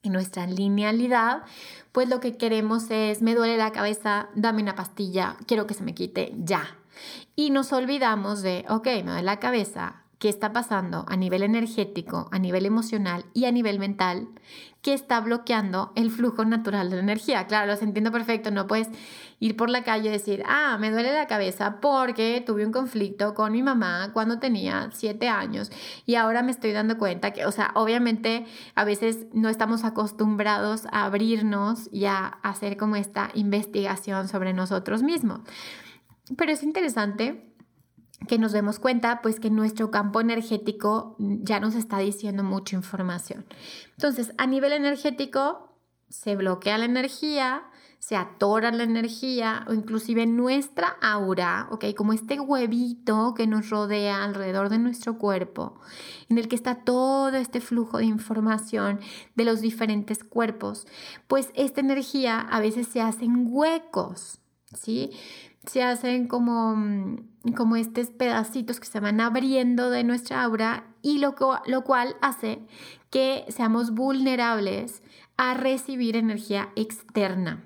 en 0.04 0.14
nuestra 0.14 0.48
linealidad, 0.48 1.44
pues 1.92 2.10
lo 2.10 2.20
que 2.20 2.38
queremos 2.38 2.90
es, 2.90 3.22
me 3.22 3.36
duele 3.36 3.58
la 3.58 3.72
cabeza, 3.72 4.30
dame 4.36 4.62
una 4.62 4.76
pastilla, 4.76 5.38
quiero 5.46 5.68
que 5.68 5.74
se 5.74 5.84
me 5.84 5.94
quite 5.94 6.34
ya. 6.38 6.78
Y 7.36 7.50
nos 7.52 7.72
olvidamos 7.74 8.42
de, 8.42 8.66
ok, 8.70 8.86
me 8.86 9.12
duele 9.12 9.24
la 9.24 9.40
cabeza, 9.40 10.01
qué 10.22 10.30
está 10.30 10.54
pasando 10.54 11.04
a 11.08 11.18
nivel 11.18 11.42
energético, 11.42 12.30
a 12.32 12.38
nivel 12.38 12.68
emocional 12.68 13.26
y 13.34 13.46
a 13.46 13.52
nivel 13.52 13.80
mental 13.80 14.28
que 14.84 14.94
está 14.94 15.20
bloqueando 15.20 15.92
el 15.96 16.12
flujo 16.12 16.46
natural 16.46 16.92
de 16.92 16.98
la 16.98 17.02
energía. 17.02 17.48
Claro, 17.48 17.72
los 17.72 17.82
entiendo 17.82 18.12
perfecto, 18.12 18.52
no 18.52 18.68
puedes 18.68 18.88
ir 19.40 19.58
por 19.58 19.72
la 19.72 19.84
calle 19.84 20.10
y 20.10 20.12
decir, 20.12 20.44
ah, 20.48 20.78
me 20.80 20.92
duele 20.92 21.12
la 21.12 21.26
cabeza 21.26 21.82
porque 21.82 22.44
tuve 22.46 22.68
un 22.68 22.72
conflicto 22.72 23.34
con 23.34 23.52
mi 23.52 23.64
mamá 23.64 24.12
cuando 24.14 24.38
tenía 24.38 24.92
siete 24.94 25.28
años 25.28 25.72
y 26.06 26.14
ahora 26.14 26.44
me 26.44 26.52
estoy 26.52 26.72
dando 26.72 27.00
cuenta 27.00 27.32
que, 27.32 27.48
o 27.48 27.52
sea, 27.52 27.72
obviamente 27.74 28.46
a 28.76 28.84
veces 28.84 29.26
no 29.34 29.50
estamos 29.50 29.84
acostumbrados 29.84 30.86
a 30.92 31.06
abrirnos 31.06 31.90
y 31.92 32.06
a 32.06 32.28
hacer 32.44 32.78
como 32.78 32.96
esta 32.96 33.32
investigación 33.34 34.28
sobre 34.28 34.54
nosotros 34.54 35.02
mismos. 35.02 35.42
Pero 36.38 36.52
es 36.52 36.62
interesante 36.62 37.51
que 38.28 38.38
nos 38.38 38.52
demos 38.52 38.80
cuenta 38.80 39.22
pues 39.22 39.40
que 39.40 39.50
nuestro 39.50 39.92
campo 39.92 40.22
energético 40.22 41.16
ya 41.20 41.60
nos 41.60 41.76
está 41.76 42.00
diciendo 42.00 42.44
mucha 42.44 42.76
información. 42.76 43.46
Entonces, 43.96 44.34
a 44.38 44.48
nivel 44.48 44.74
energético 44.74 45.78
se 46.10 46.36
bloquea 46.36 46.78
la 46.78 46.86
energía, 46.86 47.64
se 48.00 48.16
atora 48.16 48.72
la 48.72 48.84
energía 48.84 49.64
o 49.68 49.74
inclusive 49.74 50.26
nuestra 50.26 50.98
aura, 51.02 51.68
¿ok? 51.70 51.86
Como 51.96 52.14
este 52.14 52.40
huevito 52.40 53.36
que 53.36 53.46
nos 53.46 53.70
rodea 53.70 54.24
alrededor 54.24 54.70
de 54.70 54.80
nuestro 54.80 55.20
cuerpo, 55.20 55.80
en 56.28 56.40
el 56.40 56.48
que 56.48 56.56
está 56.56 56.84
todo 56.84 57.36
este 57.38 57.62
flujo 57.62 58.00
de 58.00 58.06
información 58.06 59.00
de 59.36 59.46
los 59.46 59.62
diferentes 59.62 60.24
cuerpos, 60.24 60.88
pues 61.28 61.52
esta 61.54 61.80
energía 61.80 62.40
a 62.40 62.60
veces 62.60 62.88
se 62.88 63.02
hacen 63.02 63.46
huecos, 63.48 64.40
¿sí? 64.74 65.12
Se 65.66 65.84
hacen 65.84 66.28
como, 66.28 66.76
mm, 66.76 67.54
como 67.56 67.76
estos 67.76 68.08
pedacitos 68.08 68.80
que 68.80 68.88
se 68.88 69.00
van 69.00 69.22
abriendo 69.22 69.90
de 69.90 70.04
nuestra 70.04 70.44
aura 70.44 70.86
y 71.02 71.20
lo, 71.20 71.36
lo 71.66 71.84
cual 71.84 72.16
hace 72.22 72.60
que 73.10 73.46
seamos 73.50 73.92
vulnerables 73.92 75.04
a 75.38 75.54
recibir 75.54 76.16
energía 76.16 76.70
externa. 76.76 77.66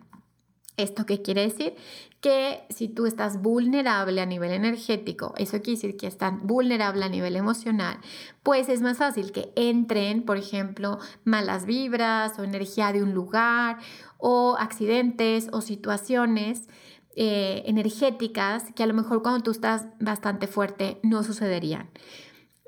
¿Esto 0.78 1.06
qué 1.06 1.22
quiere 1.22 1.44
decir? 1.44 1.76
Que 2.20 2.66
si 2.70 2.90
tú 2.90 3.06
estás 3.06 3.42
vulnerable 3.42 4.20
a 4.20 4.26
nivel 4.26 4.52
energético, 4.52 5.34
eso 5.38 5.62
quiere 5.62 5.78
decir 5.78 5.96
que 5.96 6.08
estás 6.08 6.34
vulnerable 6.42 7.06
a 7.06 7.10
nivel 7.10 7.38
emocional, 7.38 8.00
pues 8.44 8.68
es 8.68 8.82
más 8.82 8.98
fácil 8.98 9.32
que 9.32 9.54
entren, 9.56 10.24
por 10.24 10.36
ejemplo, 10.36 11.00
malas 11.24 11.66
vibras 11.66 12.38
o 12.40 12.44
energía 12.44 12.92
de 12.92 13.04
un 13.04 13.14
lugar 13.14 13.78
o 14.18 14.58
accidentes 14.60 15.48
o 15.54 15.62
situaciones 15.62 16.68
eh, 17.16 17.64
energéticas 17.66 18.66
que 18.76 18.84
a 18.84 18.88
lo 18.88 18.94
mejor 18.94 19.24
cuando 19.24 19.44
tú 19.44 19.52
estás 19.52 19.86
bastante 20.00 20.48
fuerte 20.48 21.00
no 21.04 21.24
sucederían. 21.24 21.90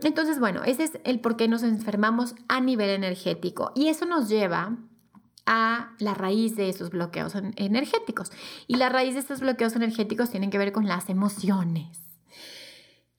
Entonces, 0.03 0.39
bueno, 0.39 0.63
ese 0.63 0.83
es 0.83 0.99
el 1.03 1.19
por 1.19 1.37
qué 1.37 1.47
nos 1.47 1.63
enfermamos 1.63 2.35
a 2.47 2.61
nivel 2.61 2.89
energético 2.89 3.71
y 3.75 3.87
eso 3.87 4.05
nos 4.05 4.29
lleva 4.29 4.77
a 5.45 5.95
la 5.99 6.13
raíz 6.13 6.55
de 6.55 6.69
esos 6.69 6.91
bloqueos 6.91 7.33
energéticos. 7.55 8.31
Y 8.67 8.75
la 8.75 8.89
raíz 8.89 9.15
de 9.15 9.21
estos 9.21 9.39
bloqueos 9.39 9.75
energéticos 9.75 10.29
tienen 10.29 10.49
que 10.51 10.57
ver 10.57 10.71
con 10.71 10.87
las 10.87 11.09
emociones. 11.09 12.06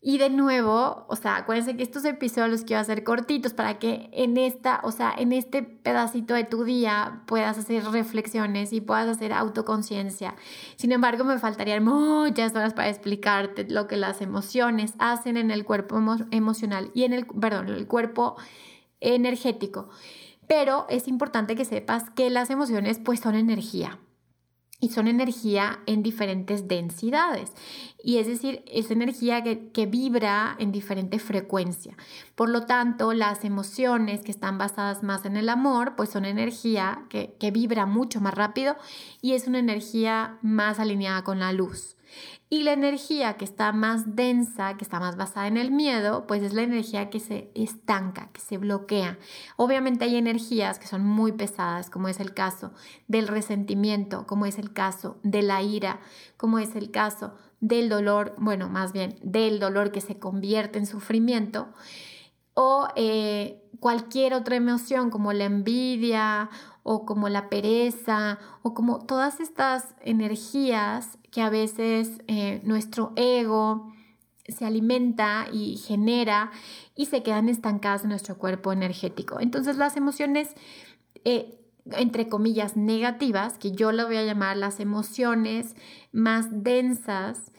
Y 0.09 0.17
de 0.17 0.31
nuevo, 0.31 1.05
o 1.07 1.17
sea, 1.17 1.37
acuérdense 1.37 1.77
que 1.77 1.83
estos 1.83 2.03
episodios 2.07 2.51
los 2.51 2.63
quiero 2.63 2.81
hacer 2.81 3.05
cortitos 3.05 3.53
para 3.53 3.79
que 3.79 4.09
en 4.15 4.39
esta, 4.39 4.81
o 4.83 4.91
sea, 4.91 5.13
en 5.15 5.35
este 5.35 5.63
pedacito 5.63 6.33
de 6.33 6.45
tu 6.45 6.65
día 6.65 7.25
puedas 7.27 7.59
hacer 7.59 7.85
reflexiones 7.85 8.73
y 8.73 8.81
puedas 8.81 9.07
hacer 9.07 9.35
autoconciencia. 9.35 10.35
Sin 10.77 10.93
embargo, 10.93 11.25
me 11.25 11.39
faltarían 11.39 11.85
muchas 11.85 12.55
horas 12.55 12.73
para 12.73 12.89
explicarte 12.89 13.69
lo 13.69 13.87
que 13.87 13.99
las 13.99 14.23
emociones 14.23 14.95
hacen 14.99 15.37
en 15.37 15.51
el 15.51 15.67
cuerpo 15.67 16.01
emocional 16.31 16.91
y 16.95 17.05
en 17.05 17.13
el, 17.13 17.27
perdón, 17.27 17.69
el 17.69 17.87
cuerpo 17.87 18.37
energético. 19.01 19.91
Pero 20.47 20.87
es 20.89 21.07
importante 21.07 21.55
que 21.55 21.67
sepas 21.67 22.09
que 22.09 22.31
las 22.31 22.49
emociones 22.49 22.99
pues 22.99 23.21
son 23.21 23.35
energía 23.35 23.99
y 24.81 24.91
son 24.91 25.09
energía 25.09 25.81
en 25.87 26.03
diferentes 26.03 26.69
densidades. 26.69 27.53
Y 28.09 28.17
es 28.17 28.27
decir, 28.27 28.63
es 28.67 28.91
energía 28.91 29.43
que, 29.43 29.85
vibra 29.85 30.57
en 30.59 30.73
diferente 30.73 31.19
frecuencia. 31.19 31.95
Por 32.37 32.49
lo 32.49 32.65
tanto, 32.65 33.13
las 33.13 33.45
emociones 33.45 34.23
que 34.23 34.31
están 34.31 34.57
basadas 34.57 35.03
más 35.03 35.27
en 35.27 35.37
el 35.37 35.51
amor, 35.51 35.95
pues 35.95 36.09
son 36.09 36.25
energía 36.25 37.05
que, 37.11 37.37
que 37.39 37.51
vibra 37.51 37.85
mucho 37.85 38.23
más 38.23 38.33
rápido 38.33 38.77
y 39.21 39.35
es 39.35 39.47
una 39.47 39.59
energía 39.59 40.39
más 40.41 40.81
alineada 40.81 41.23
con 41.23 41.39
la 41.39 41.53
luz. 41.53 41.99
Y 42.51 42.63
la 42.63 42.73
energía 42.73 43.37
que 43.37 43.45
está 43.45 43.73
más 43.73 44.17
densa, 44.17 44.79
que 44.79 44.85
está 44.85 44.99
más 45.01 45.17
basada 45.17 45.47
en 45.47 45.59
el 45.59 45.71
miedo, 45.71 46.27
pues 46.27 46.43
es 46.43 46.55
la 46.55 46.63
energía 46.63 47.11
que 47.11 47.21
se 47.21 47.51
estanca, 47.55 48.31
que 48.33 48.41
se 48.41 48.57
bloquea. 48.57 49.19
Obviamente 49.57 50.07
hay 50.07 50.17
energías 50.17 50.79
que 50.79 50.87
son 50.87 51.05
muy 51.05 51.33
pesadas, 51.33 51.91
como 51.91 52.09
es 52.09 52.21
el 52.21 52.33
caso 52.33 52.73
del 53.07 53.29
resentimiento, 53.29 54.27
como 54.27 54.47
es 54.47 54.59
el 54.59 54.73
caso 54.73 55.19
de 55.23 55.43
la 55.43 55.61
ira, 55.61 56.01
como 56.39 56.59
es 56.59 56.75
el 56.75 56.91
caso 56.91 57.35
del 57.61 57.89
dolor, 57.89 58.35
bueno, 58.39 58.69
más 58.69 58.93
bien 58.93 59.19
del 59.23 59.59
dolor 59.59 59.91
que 59.91 60.01
se 60.01 60.19
convierte 60.19 60.79
en 60.79 60.87
sufrimiento, 60.87 61.69
o 62.55 62.89
eh, 62.97 63.63
cualquier 63.81 64.35
otra 64.35 64.57
emoción 64.57 65.11
como 65.11 65.33
la 65.33 65.45
envidia 65.45 66.51
o 66.83 67.05
como 67.05 67.29
la 67.29 67.49
pereza 67.49 68.39
o 68.63 68.75
como 68.75 69.05
todas 69.05 69.41
estas 69.41 69.95
energías 70.01 71.19
que 71.31 71.41
a 71.41 71.51
veces 71.51 72.21
eh, 72.27 72.61
nuestro 72.65 73.13
ego 73.17 73.93
se 74.49 74.65
alimenta 74.65 75.47
y 75.53 75.77
genera 75.77 76.51
y 76.97 77.07
se 77.07 77.23
quedan 77.23 77.49
estancadas 77.49 78.03
en 78.03 78.09
nuestro 78.09 78.39
cuerpo 78.39 78.73
energético. 78.73 79.39
Entonces 79.41 79.77
las 79.77 79.97
emociones, 79.97 80.55
eh, 81.25 81.58
entre 81.93 82.29
comillas, 82.29 82.77
negativas, 82.77 83.59
que 83.59 83.73
yo 83.73 83.93
lo 83.93 84.07
voy 84.07 84.17
a 84.17 84.25
llamar 84.25 84.57
las 84.57 84.81
emociones 84.81 85.75
más 86.13 86.47
densas, 86.51 87.53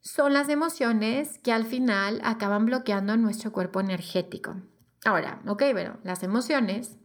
son 0.00 0.32
las 0.32 0.48
emociones 0.48 1.38
que 1.38 1.52
al 1.52 1.64
final 1.64 2.20
acaban 2.24 2.66
bloqueando 2.66 3.16
nuestro 3.16 3.52
cuerpo 3.52 3.80
energético. 3.80 4.56
Ahora, 5.04 5.42
ok, 5.46 5.62
pero 5.74 5.98
las 6.02 6.22
emociones 6.22 6.96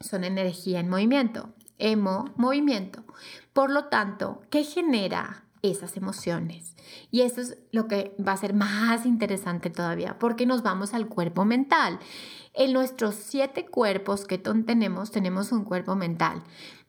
son 0.00 0.24
energía 0.24 0.80
en 0.80 0.88
movimiento. 0.88 1.54
Emo, 1.78 2.32
movimiento. 2.36 3.04
Por 3.52 3.70
lo 3.70 3.86
tanto, 3.86 4.42
¿qué 4.50 4.62
genera 4.64 5.44
esas 5.62 5.96
emociones? 5.96 6.76
Y 7.10 7.22
eso 7.22 7.40
es 7.40 7.58
lo 7.72 7.88
que 7.88 8.14
va 8.24 8.32
a 8.32 8.36
ser 8.36 8.54
más 8.54 9.06
interesante 9.06 9.70
todavía, 9.70 10.18
porque 10.18 10.46
nos 10.46 10.62
vamos 10.62 10.94
al 10.94 11.08
cuerpo 11.08 11.44
mental. 11.44 11.98
En 12.54 12.72
nuestros 12.72 13.16
siete 13.16 13.66
cuerpos 13.66 14.26
que 14.26 14.38
tenemos, 14.38 15.10
tenemos 15.10 15.52
un 15.52 15.64
cuerpo 15.64 15.96
mental. 15.96 16.42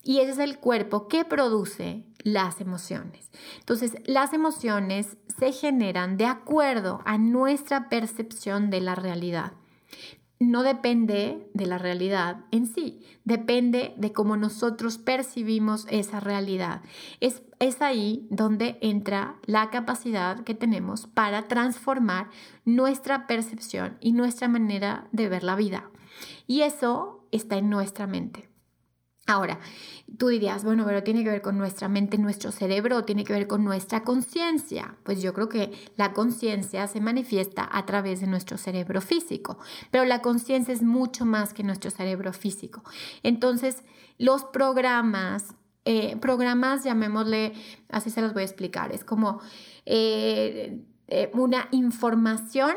Y 0.03 0.19
ese 0.19 0.31
es 0.31 0.37
el 0.37 0.59
cuerpo 0.59 1.07
que 1.07 1.25
produce 1.25 2.05
las 2.19 2.61
emociones. 2.61 3.31
Entonces, 3.59 3.97
las 4.05 4.33
emociones 4.33 5.17
se 5.39 5.51
generan 5.51 6.17
de 6.17 6.25
acuerdo 6.25 7.01
a 7.05 7.17
nuestra 7.17 7.89
percepción 7.89 8.69
de 8.69 8.81
la 8.81 8.93
realidad 8.93 9.53
no 10.51 10.63
depende 10.63 11.49
de 11.53 11.65
la 11.65 11.77
realidad 11.77 12.45
en 12.51 12.67
sí, 12.67 13.01
depende 13.23 13.93
de 13.97 14.13
cómo 14.13 14.37
nosotros 14.37 14.97
percibimos 14.97 15.87
esa 15.89 16.19
realidad. 16.19 16.81
Es, 17.19 17.43
es, 17.59 17.81
ahí 17.81 18.27
donde 18.29 18.77
entra 18.81 19.35
la 19.45 19.69
capacidad 19.69 20.43
que 20.43 20.55
tenemos 20.55 21.07
para 21.07 21.47
transformar 21.47 22.29
nuestra 22.63 23.27
percepción 23.27 23.97
y 23.99 24.13
nuestra 24.13 24.47
manera 24.47 25.07
de 25.11 25.29
ver 25.29 25.43
la 25.43 25.55
vida. 25.55 25.89
Y 26.47 26.61
eso 26.61 27.27
está 27.31 27.57
en 27.57 27.69
nuestra 27.69 28.07
mente. 28.07 28.54
Ahora, 29.27 29.59
tú 30.19 30.27
dirías, 30.27 30.63
bueno, 30.63 30.85
pero 30.85 31.01
tiene 31.01 31.23
que 31.23 31.31
ver 31.31 31.41
con 31.41 31.57
nuestra 31.57 31.89
mente, 31.89 32.19
nuestro 32.19 32.51
cerebro, 32.51 33.05
tiene 33.05 33.23
que 33.23 33.33
ver 33.33 33.47
con 33.47 33.63
nuestra 33.63 34.03
conciencia. 34.03 34.95
Pues 35.03 35.19
yo 35.23 35.33
creo 35.33 35.49
que 35.49 35.71
la 35.97 36.13
conciencia 36.13 36.85
se 36.87 37.01
manifiesta 37.01 37.67
a 37.71 37.87
través 37.87 38.21
de 38.21 38.27
nuestro 38.27 38.57
cerebro 38.59 39.01
físico, 39.01 39.57
pero 39.89 40.05
la 40.05 40.21
conciencia 40.21 40.73
es 40.73 40.83
mucho 40.83 41.25
más 41.25 41.55
que 41.55 41.63
nuestro 41.63 41.89
cerebro 41.89 42.33
físico. 42.33 42.83
Entonces, 43.23 43.83
los 44.19 44.43
programas, 44.43 45.55
eh, 45.85 46.17
programas, 46.17 46.83
llamémosle, 46.83 47.53
así 47.89 48.11
se 48.11 48.21
los 48.21 48.33
voy 48.33 48.43
a 48.43 48.45
explicar, 48.45 48.91
es 48.91 49.03
como 49.03 49.41
eh, 49.87 50.83
eh, 51.07 51.31
una 51.33 51.67
información 51.71 52.75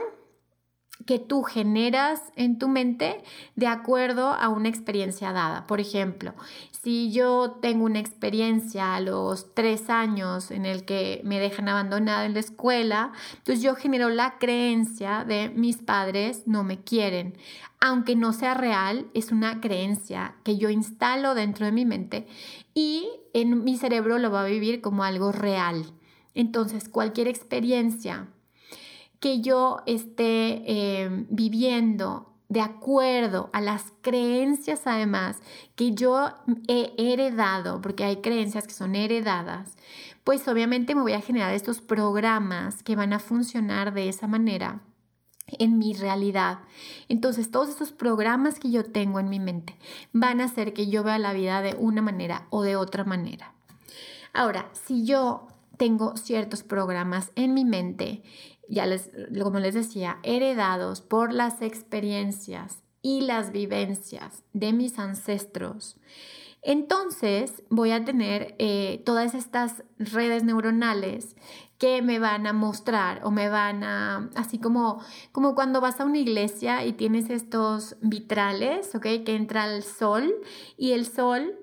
que 1.08 1.18
tú 1.18 1.42
generas 1.42 2.20
en 2.36 2.58
tu 2.58 2.68
mente 2.68 3.22
de 3.56 3.66
acuerdo 3.66 4.34
a 4.34 4.50
una 4.50 4.68
experiencia 4.68 5.32
dada. 5.32 5.66
Por 5.66 5.80
ejemplo, 5.80 6.34
si 6.82 7.10
yo 7.12 7.52
tengo 7.62 7.86
una 7.86 7.98
experiencia 7.98 8.94
a 8.94 9.00
los 9.00 9.54
tres 9.54 9.88
años 9.88 10.50
en 10.50 10.66
el 10.66 10.84
que 10.84 11.22
me 11.24 11.40
dejan 11.40 11.70
abandonada 11.70 12.26
en 12.26 12.34
la 12.34 12.40
escuela, 12.40 13.12
entonces 13.38 13.64
yo 13.64 13.74
genero 13.74 14.10
la 14.10 14.36
creencia 14.36 15.24
de 15.24 15.48
mis 15.48 15.78
padres 15.78 16.42
no 16.44 16.62
me 16.62 16.80
quieren. 16.80 17.38
Aunque 17.80 18.14
no 18.14 18.34
sea 18.34 18.52
real, 18.52 19.06
es 19.14 19.32
una 19.32 19.62
creencia 19.62 20.34
que 20.44 20.58
yo 20.58 20.68
instalo 20.68 21.34
dentro 21.34 21.64
de 21.64 21.72
mi 21.72 21.86
mente 21.86 22.26
y 22.74 23.08
en 23.32 23.64
mi 23.64 23.78
cerebro 23.78 24.18
lo 24.18 24.30
va 24.30 24.42
a 24.42 24.46
vivir 24.46 24.82
como 24.82 25.04
algo 25.04 25.32
real. 25.32 25.86
Entonces, 26.34 26.90
cualquier 26.90 27.28
experiencia 27.28 28.28
que 29.20 29.40
yo 29.40 29.82
esté 29.86 30.62
eh, 30.66 31.26
viviendo 31.30 32.28
de 32.48 32.60
acuerdo 32.62 33.50
a 33.52 33.60
las 33.60 33.92
creencias 34.00 34.86
además 34.86 35.38
que 35.74 35.92
yo 35.92 36.30
he 36.66 36.94
heredado, 36.96 37.80
porque 37.80 38.04
hay 38.04 38.16
creencias 38.16 38.66
que 38.66 38.72
son 38.72 38.94
heredadas, 38.94 39.76
pues 40.24 40.46
obviamente 40.48 40.94
me 40.94 41.02
voy 41.02 41.12
a 41.12 41.20
generar 41.20 41.54
estos 41.54 41.80
programas 41.80 42.82
que 42.82 42.96
van 42.96 43.12
a 43.12 43.18
funcionar 43.18 43.92
de 43.92 44.08
esa 44.08 44.26
manera 44.26 44.80
en 45.58 45.78
mi 45.78 45.94
realidad. 45.94 46.60
Entonces, 47.08 47.50
todos 47.50 47.70
esos 47.70 47.92
programas 47.92 48.58
que 48.58 48.70
yo 48.70 48.84
tengo 48.84 49.20
en 49.20 49.30
mi 49.30 49.40
mente 49.40 49.76
van 50.12 50.40
a 50.40 50.44
hacer 50.44 50.74
que 50.74 50.88
yo 50.88 51.02
vea 51.02 51.18
la 51.18 51.32
vida 51.32 51.62
de 51.62 51.74
una 51.78 52.02
manera 52.02 52.46
o 52.50 52.62
de 52.62 52.76
otra 52.76 53.04
manera. 53.04 53.54
Ahora, 54.32 54.68
si 54.72 55.04
yo 55.04 55.48
tengo 55.78 56.16
ciertos 56.16 56.62
programas 56.62 57.30
en 57.34 57.54
mi 57.54 57.64
mente, 57.64 58.22
ya 58.68 58.86
les, 58.86 59.10
como 59.42 59.58
les 59.58 59.74
decía, 59.74 60.18
heredados 60.22 61.00
por 61.00 61.32
las 61.32 61.62
experiencias 61.62 62.82
y 63.02 63.22
las 63.22 63.52
vivencias 63.52 64.42
de 64.52 64.72
mis 64.72 64.98
ancestros, 64.98 65.96
entonces 66.62 67.62
voy 67.70 67.92
a 67.92 68.04
tener 68.04 68.54
eh, 68.58 69.02
todas 69.06 69.34
estas 69.34 69.84
redes 69.98 70.42
neuronales 70.44 71.36
que 71.78 72.02
me 72.02 72.18
van 72.18 72.46
a 72.46 72.52
mostrar 72.52 73.20
o 73.24 73.30
me 73.30 73.48
van 73.48 73.84
a, 73.84 74.28
así 74.34 74.58
como, 74.58 75.00
como 75.30 75.54
cuando 75.54 75.80
vas 75.80 76.00
a 76.00 76.04
una 76.04 76.18
iglesia 76.18 76.84
y 76.84 76.92
tienes 76.92 77.30
estos 77.30 77.96
vitrales, 78.00 78.94
¿ok? 78.96 79.02
Que 79.24 79.36
entra 79.36 79.72
el 79.72 79.84
sol 79.84 80.34
y 80.76 80.92
el 80.92 81.06
sol 81.06 81.56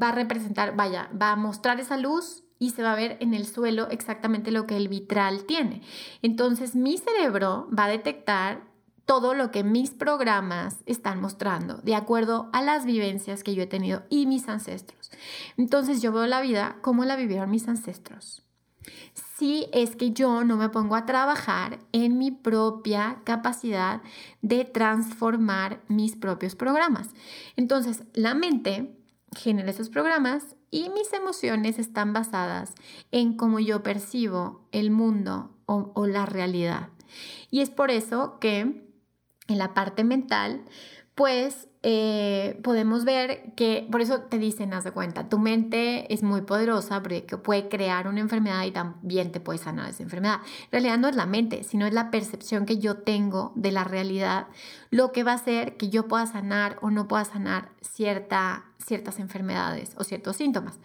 va 0.00 0.08
a 0.08 0.12
representar, 0.12 0.74
vaya, 0.74 1.10
va 1.20 1.32
a 1.32 1.36
mostrar 1.36 1.78
esa 1.78 1.98
luz 1.98 2.44
y 2.60 2.70
se 2.70 2.84
va 2.84 2.92
a 2.92 2.96
ver 2.96 3.16
en 3.18 3.34
el 3.34 3.46
suelo 3.46 3.88
exactamente 3.90 4.52
lo 4.52 4.66
que 4.66 4.76
el 4.76 4.86
vitral 4.86 5.44
tiene. 5.44 5.82
Entonces 6.22 6.76
mi 6.76 6.98
cerebro 6.98 7.68
va 7.76 7.86
a 7.86 7.88
detectar 7.88 8.62
todo 9.06 9.34
lo 9.34 9.50
que 9.50 9.64
mis 9.64 9.90
programas 9.90 10.76
están 10.86 11.20
mostrando 11.20 11.78
de 11.78 11.96
acuerdo 11.96 12.48
a 12.52 12.62
las 12.62 12.84
vivencias 12.84 13.42
que 13.42 13.56
yo 13.56 13.62
he 13.64 13.66
tenido 13.66 14.04
y 14.08 14.26
mis 14.26 14.48
ancestros. 14.48 15.10
Entonces 15.56 16.00
yo 16.00 16.12
veo 16.12 16.26
la 16.26 16.42
vida 16.42 16.76
como 16.82 17.04
la 17.04 17.16
vivieron 17.16 17.50
mis 17.50 17.66
ancestros. 17.66 18.44
Si 19.36 19.66
es 19.72 19.96
que 19.96 20.12
yo 20.12 20.44
no 20.44 20.56
me 20.56 20.68
pongo 20.68 20.96
a 20.96 21.06
trabajar 21.06 21.78
en 21.92 22.18
mi 22.18 22.30
propia 22.30 23.22
capacidad 23.24 24.02
de 24.42 24.66
transformar 24.66 25.80
mis 25.88 26.14
propios 26.14 26.54
programas. 26.54 27.08
Entonces 27.56 28.04
la 28.12 28.34
mente 28.34 28.96
genera 29.34 29.70
esos 29.70 29.88
programas 29.88 30.56
y 30.70 30.88
mis 30.90 31.12
emociones 31.12 31.78
están 31.78 32.12
basadas 32.12 32.74
en 33.10 33.36
cómo 33.36 33.58
yo 33.58 33.82
percibo 33.82 34.68
el 34.72 34.90
mundo 34.90 35.50
o, 35.66 36.06
la 36.06 36.26
realidad. 36.26 36.88
Y 37.50 37.60
es 37.60 37.70
por 37.70 37.90
eso 37.90 38.38
que 38.40 38.60
en 38.60 39.58
la 39.58 39.74
parte 39.74 40.02
mental, 40.02 40.64
pues 41.14 41.68
eh, 41.82 42.60
podemos 42.62 43.06
ver 43.06 43.54
que, 43.56 43.88
por 43.90 44.02
eso 44.02 44.20
te 44.20 44.38
dicen, 44.38 44.74
haz 44.74 44.84
de 44.84 44.92
cuenta, 44.92 45.30
tu 45.30 45.38
mente 45.38 46.12
es 46.12 46.22
muy 46.22 46.42
poderosa 46.42 47.02
porque 47.02 47.22
puede 47.38 47.70
crear 47.70 48.06
una 48.06 48.20
enfermedad 48.20 48.64
y 48.64 48.70
también 48.70 49.32
te 49.32 49.40
puede 49.40 49.58
sanar 49.58 49.88
esa 49.88 50.02
enfermedad. 50.02 50.40
En 50.64 50.72
realidad 50.72 50.98
no 50.98 51.08
es 51.08 51.16
la 51.16 51.24
mente, 51.24 51.64
sino 51.64 51.86
es 51.86 51.94
la 51.94 52.10
percepción 52.10 52.66
que 52.66 52.78
yo 52.78 52.98
tengo 52.98 53.52
de 53.54 53.72
la 53.72 53.84
realidad, 53.84 54.48
lo 54.90 55.10
que 55.10 55.24
va 55.24 55.32
a 55.32 55.36
hacer 55.36 55.78
que 55.78 55.88
yo 55.88 56.06
pueda 56.06 56.26
sanar 56.26 56.76
o 56.82 56.90
no 56.90 57.08
pueda 57.08 57.24
sanar 57.24 57.70
cierta, 57.80 58.66
ciertas 58.78 59.18
enfermedades 59.18 59.94
o 59.96 60.04
ciertos 60.04 60.36
síntomas. 60.36 60.78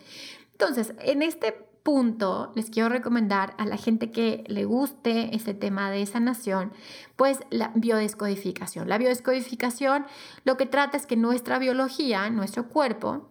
Entonces, 0.54 0.94
en 1.00 1.22
este 1.22 1.66
punto, 1.86 2.52
les 2.56 2.72
quiero 2.72 2.90
recomendar 2.90 3.54
a 3.60 3.66
la 3.68 3.78
gente 3.78 4.10
que 4.10 4.44
le 4.48 4.66
guste 4.66 5.36
este 5.36 5.54
tema 5.54 5.92
de 5.92 6.04
sanación, 6.08 6.74
pues 7.16 7.42
la 7.52 7.72
biodescodificación. 7.76 8.90
La 8.90 8.98
biodescodificación 8.98 10.08
lo 10.46 10.58
que 10.58 10.66
trata 10.66 10.98
es 10.98 11.06
que 11.06 11.16
nuestra 11.16 11.60
biología, 11.60 12.28
nuestro 12.32 12.70
cuerpo, 12.70 13.30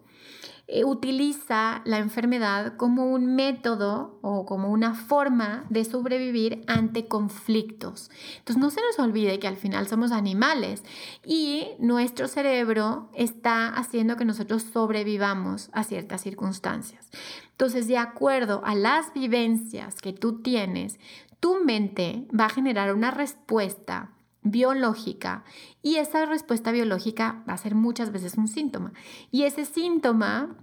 eh, 0.67 0.83
utiliza 0.83 1.81
la 1.85 1.99
enfermedad 1.99 2.75
como 2.75 3.11
un 3.11 3.35
método 3.35 4.17
o 4.21 4.45
como 4.45 4.71
una 4.71 4.95
forma 4.95 5.65
de 5.69 5.85
sobrevivir 5.85 6.63
ante 6.65 7.07
conflictos. 7.07 8.09
Entonces 8.39 8.57
no 8.57 8.71
se 8.71 8.81
nos 8.81 8.97
olvide 8.97 9.37
que 9.37 9.47
al 9.47 9.57
final 9.57 9.87
somos 9.87 10.11
animales 10.11 10.83
y 11.23 11.67
nuestro 11.77 12.27
cerebro 12.27 13.09
está 13.13 13.67
haciendo 13.67 14.17
que 14.17 14.25
nosotros 14.25 14.63
sobrevivamos 14.63 15.69
a 15.71 15.83
ciertas 15.83 16.21
circunstancias. 16.21 17.11
Entonces, 17.51 17.87
de 17.87 17.97
acuerdo 17.97 18.61
a 18.65 18.75
las 18.75 19.13
vivencias 19.13 20.01
que 20.01 20.13
tú 20.13 20.41
tienes, 20.41 20.99
tu 21.39 21.63
mente 21.63 22.27
va 22.37 22.45
a 22.45 22.49
generar 22.49 22.93
una 22.93 23.11
respuesta 23.11 24.14
biológica 24.45 25.43
y 25.81 25.97
esa 25.97 26.25
respuesta 26.25 26.71
biológica 26.71 27.43
va 27.49 27.53
a 27.53 27.57
ser 27.57 27.75
muchas 27.75 28.11
veces 28.11 28.35
un 28.35 28.47
síntoma. 28.47 28.93
Y 29.31 29.43
ese 29.43 29.65
síntoma 29.65 30.55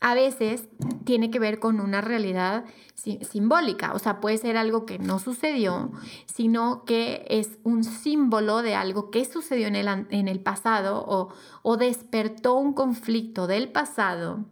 a 0.00 0.14
veces 0.14 0.68
tiene 1.04 1.30
que 1.30 1.38
ver 1.38 1.58
con 1.58 1.80
una 1.80 2.00
realidad 2.00 2.64
simbólica, 2.94 3.92
o 3.94 3.98
sea, 3.98 4.20
puede 4.20 4.38
ser 4.38 4.56
algo 4.56 4.86
que 4.86 4.98
no 4.98 5.18
sucedió, 5.18 5.92
sino 6.26 6.84
que 6.84 7.24
es 7.28 7.58
un 7.64 7.84
símbolo 7.84 8.62
de 8.62 8.74
algo 8.74 9.10
que 9.10 9.24
sucedió 9.24 9.66
en 9.66 9.76
el, 9.76 9.88
en 10.10 10.28
el 10.28 10.40
pasado 10.40 11.04
o, 11.06 11.32
o 11.62 11.76
despertó 11.76 12.54
un 12.54 12.74
conflicto 12.74 13.46
del 13.46 13.70
pasado 13.70 14.46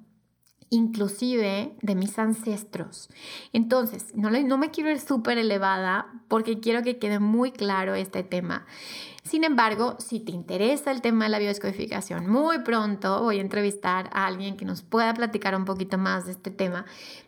inclusive 0.70 1.76
de 1.80 1.94
mis 1.94 2.18
ancestros. 2.18 3.08
Entonces, 3.52 4.14
no, 4.14 4.30
no 4.30 4.58
me 4.58 4.70
quiero 4.70 4.90
ir 4.90 5.00
súper 5.00 5.38
elevada 5.38 6.06
porque 6.28 6.60
quiero 6.60 6.82
que 6.82 6.98
quede 6.98 7.18
muy 7.18 7.52
claro 7.52 7.94
este 7.94 8.22
tema. 8.22 8.66
Sin 9.22 9.44
embargo, 9.44 9.96
si 9.98 10.20
te 10.20 10.32
interesa 10.32 10.92
el 10.92 11.00
tema 11.00 11.24
de 11.24 11.30
la 11.30 11.38
biodescodificación, 11.38 12.28
muy 12.28 12.60
pronto 12.60 13.22
voy 13.22 13.38
a 13.38 13.42
entrevistar 13.42 14.08
a 14.12 14.26
alguien 14.26 14.56
que 14.56 14.64
nos 14.64 14.82
pueda 14.82 15.12
platicar 15.14 15.56
un 15.56 15.64
poquito 15.64 15.98
más 15.98 16.26
de 16.26 16.32
este 16.32 16.50
tema, 16.50 16.84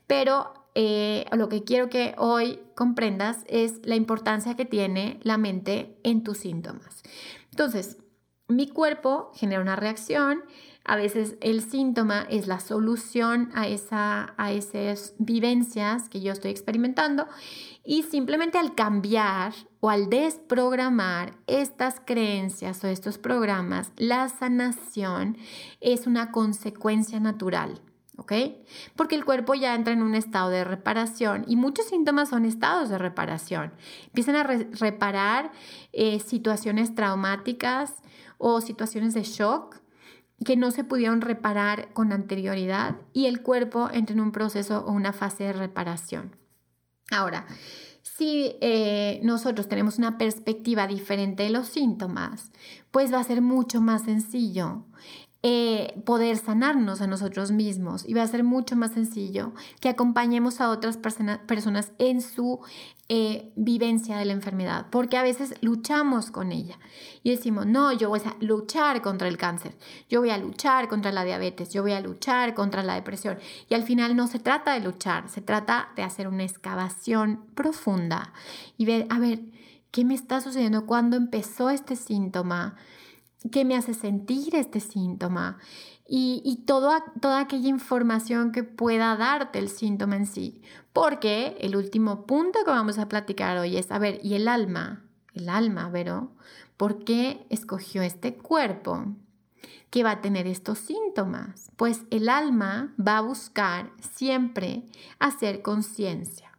pero 0.06 0.52
eh, 0.74 1.24
lo 1.32 1.48
que 1.48 1.64
quiero 1.64 1.88
que 1.88 2.14
hoy 2.18 2.60
comprendas 2.76 3.38
es 3.48 3.80
la 3.84 3.96
importancia 3.96 4.54
que 4.54 4.64
tiene 4.64 5.18
la 5.22 5.38
mente 5.38 5.98
en 6.04 6.22
tus 6.22 6.38
síntomas. 6.38 7.02
Entonces, 7.50 7.98
mi 8.46 8.68
cuerpo 8.68 9.32
genera 9.34 9.60
una 9.60 9.74
reacción, 9.74 10.44
a 10.88 10.96
veces 10.96 11.36
el 11.42 11.60
síntoma 11.60 12.26
es 12.30 12.46
la 12.46 12.60
solución 12.60 13.50
a, 13.54 13.68
esa, 13.68 14.32
a 14.38 14.52
esas 14.52 15.14
vivencias 15.18 16.08
que 16.08 16.22
yo 16.22 16.32
estoy 16.32 16.50
experimentando 16.50 17.26
y 17.84 18.04
simplemente 18.04 18.56
al 18.56 18.74
cambiar 18.74 19.52
o 19.80 19.90
al 19.90 20.08
desprogramar 20.08 21.34
estas 21.46 22.00
creencias 22.04 22.82
o 22.84 22.86
estos 22.86 23.18
programas, 23.18 23.92
la 23.96 24.30
sanación 24.30 25.36
es 25.82 26.06
una 26.06 26.32
consecuencia 26.32 27.20
natural. 27.20 27.82
¿ok? 28.16 28.32
Porque 28.96 29.14
el 29.14 29.26
cuerpo 29.26 29.54
ya 29.54 29.74
entra 29.74 29.92
en 29.92 30.02
un 30.02 30.14
estado 30.14 30.48
de 30.48 30.64
reparación 30.64 31.44
y 31.46 31.56
muchos 31.56 31.86
síntomas 31.86 32.30
son 32.30 32.46
estados 32.46 32.88
de 32.88 32.96
reparación. 32.96 33.74
Empiezan 34.06 34.36
a 34.36 34.44
reparar 34.44 35.52
eh, 35.92 36.18
situaciones 36.18 36.94
traumáticas 36.94 37.94
o 38.38 38.62
situaciones 38.62 39.12
de 39.12 39.22
shock 39.22 39.76
que 40.44 40.56
no 40.56 40.70
se 40.70 40.84
pudieron 40.84 41.20
reparar 41.20 41.92
con 41.92 42.12
anterioridad 42.12 42.96
y 43.12 43.26
el 43.26 43.42
cuerpo 43.42 43.90
entra 43.92 44.14
en 44.14 44.20
un 44.20 44.32
proceso 44.32 44.84
o 44.86 44.92
una 44.92 45.12
fase 45.12 45.44
de 45.44 45.52
reparación. 45.52 46.36
Ahora, 47.10 47.46
si 48.02 48.56
eh, 48.60 49.20
nosotros 49.22 49.68
tenemos 49.68 49.98
una 49.98 50.18
perspectiva 50.18 50.86
diferente 50.86 51.44
de 51.44 51.50
los 51.50 51.68
síntomas, 51.68 52.50
pues 52.90 53.12
va 53.12 53.20
a 53.20 53.24
ser 53.24 53.42
mucho 53.42 53.80
más 53.80 54.02
sencillo 54.02 54.84
eh, 55.44 56.02
poder 56.04 56.36
sanarnos 56.36 57.00
a 57.00 57.06
nosotros 57.06 57.52
mismos 57.52 58.04
y 58.04 58.12
va 58.12 58.22
a 58.22 58.26
ser 58.26 58.42
mucho 58.42 58.74
más 58.74 58.90
sencillo 58.94 59.52
que 59.80 59.88
acompañemos 59.88 60.60
a 60.60 60.68
otras 60.68 60.96
personas 60.96 61.92
en 61.98 62.22
su 62.22 62.58
eh, 63.08 63.52
vivencia 63.54 64.16
de 64.18 64.24
la 64.24 64.32
enfermedad, 64.32 64.86
porque 64.90 65.16
a 65.16 65.22
veces 65.22 65.54
luchamos 65.60 66.32
con 66.32 66.50
ella 66.50 66.80
y 67.22 67.30
decimos, 67.30 67.66
no, 67.66 67.92
yo 67.92 68.08
voy 68.08 68.20
a 68.24 68.36
luchar 68.40 69.00
contra 69.00 69.28
el 69.28 69.36
cáncer, 69.36 69.78
yo 70.10 70.18
voy 70.18 70.30
a 70.30 70.38
luchar 70.38 70.88
contra 70.88 71.12
la 71.12 71.22
diabetes, 71.22 71.72
yo 71.72 71.82
voy 71.82 71.92
a 71.92 72.00
luchar 72.00 72.54
contra 72.54 72.82
la 72.82 72.96
depresión 72.96 73.38
y 73.68 73.74
al 73.74 73.84
final 73.84 74.16
no 74.16 74.26
se 74.26 74.40
trata 74.40 74.74
de 74.74 74.80
luchar, 74.80 75.28
se 75.28 75.40
trata 75.40 75.90
de 75.94 76.02
hacer 76.02 76.26
una 76.26 76.42
excavación 76.42 77.44
profunda 77.54 78.32
y 78.76 78.86
ver, 78.86 79.06
a 79.08 79.20
ver, 79.20 79.38
¿qué 79.92 80.04
me 80.04 80.14
está 80.14 80.40
sucediendo? 80.40 80.84
¿Cuándo 80.84 81.16
empezó 81.16 81.70
este 81.70 81.94
síntoma? 81.94 82.74
Qué 83.52 83.64
me 83.64 83.76
hace 83.76 83.94
sentir 83.94 84.54
este 84.54 84.80
síntoma 84.80 85.58
y, 86.06 86.42
y 86.44 86.64
toda 86.64 87.02
aquella 87.38 87.68
información 87.68 88.52
que 88.52 88.64
pueda 88.64 89.16
darte 89.16 89.58
el 89.58 89.68
síntoma 89.68 90.16
en 90.16 90.26
sí. 90.26 90.62
Porque 90.92 91.56
el 91.60 91.76
último 91.76 92.26
punto 92.26 92.58
que 92.64 92.70
vamos 92.70 92.98
a 92.98 93.08
platicar 93.08 93.58
hoy 93.58 93.76
es, 93.76 93.90
a 93.90 93.98
ver, 93.98 94.20
¿y 94.22 94.34
el 94.34 94.48
alma? 94.48 95.04
El 95.34 95.48
alma, 95.48 95.90
¿pero 95.92 96.32
¿por 96.76 97.04
qué 97.04 97.46
escogió 97.50 98.02
este 98.02 98.34
cuerpo? 98.34 99.06
que 99.90 100.02
va 100.02 100.12
a 100.12 100.20
tener 100.20 100.46
estos 100.46 100.78
síntomas? 100.78 101.70
Pues 101.76 102.02
el 102.10 102.28
alma 102.28 102.94
va 102.98 103.18
a 103.18 103.22
buscar 103.22 103.90
siempre 104.00 104.84
hacer 105.18 105.62
conciencia. 105.62 106.52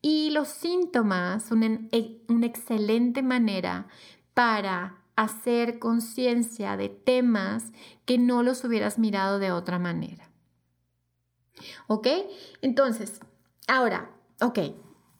Y 0.00 0.30
los 0.30 0.48
síntomas 0.48 1.42
son 1.42 1.88
una 2.28 2.46
excelente 2.46 3.22
manera 3.22 3.88
para 4.34 4.97
hacer 5.18 5.80
conciencia 5.80 6.76
de 6.76 6.88
temas 6.88 7.72
que 8.04 8.18
no 8.18 8.44
los 8.44 8.62
hubieras 8.62 9.00
mirado 9.00 9.40
de 9.40 9.50
otra 9.50 9.80
manera. 9.80 10.30
¿Ok? 11.88 12.06
Entonces, 12.62 13.18
ahora, 13.66 14.12
ok, 14.40 14.60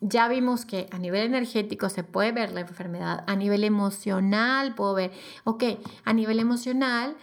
ya 0.01 0.29
vimos 0.29 0.65
que 0.65 0.87
a 0.93 0.99
nivel 1.01 1.23
energético 1.23 1.89
se 1.89 2.05
puede 2.05 2.31
ver 2.31 2.53
la 2.53 2.61
enfermedad, 2.61 3.25
a 3.27 3.35
nivel 3.35 3.65
emocional 3.65 4.77
puedo 4.77 4.95
ver, 4.95 5.11
ok, 5.43 5.65
a 6.05 6.13
nivel 6.13 6.39
emocional, 6.39 7.17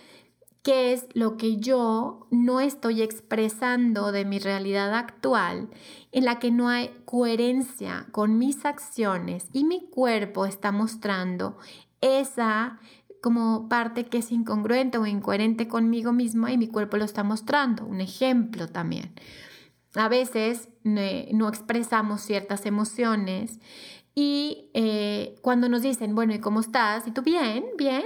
¿qué 0.61 0.91
es 0.91 1.05
lo 1.13 1.37
que 1.37 1.55
yo 1.55 2.27
no 2.29 2.59
estoy 2.59 3.01
expresando 3.01 4.11
de 4.11 4.25
mi 4.25 4.37
realidad 4.39 4.93
actual, 4.93 5.69
en 6.11 6.25
la 6.25 6.39
que 6.39 6.51
no 6.51 6.67
hay 6.67 6.89
coherencia 7.05 8.07
con 8.11 8.37
mis 8.37 8.65
acciones 8.65 9.47
y 9.53 9.63
mi 9.63 9.89
cuerpo 9.89 10.45
está 10.45 10.73
mostrando 10.73 11.57
esa 12.05 12.79
como 13.21 13.67
parte 13.69 14.05
que 14.05 14.19
es 14.19 14.31
incongruente 14.31 14.99
o 14.99 15.05
incoherente 15.07 15.67
conmigo 15.67 16.13
mismo 16.13 16.47
y 16.47 16.57
mi 16.57 16.67
cuerpo 16.67 16.97
lo 16.97 17.05
está 17.05 17.23
mostrando. 17.23 17.85
Un 17.85 17.99
ejemplo 17.99 18.67
también. 18.67 19.13
A 19.95 20.09
veces 20.09 20.69
no 20.83 21.49
expresamos 21.49 22.21
ciertas 22.21 22.65
emociones 22.65 23.59
y 24.17 24.69
eh, 24.73 25.35
cuando 25.41 25.67
nos 25.67 25.81
dicen, 25.81 26.15
bueno, 26.15 26.33
¿y 26.33 26.39
cómo 26.39 26.61
estás? 26.61 27.05
Y 27.05 27.11
tú, 27.11 27.21
bien, 27.21 27.65
bien. 27.77 28.05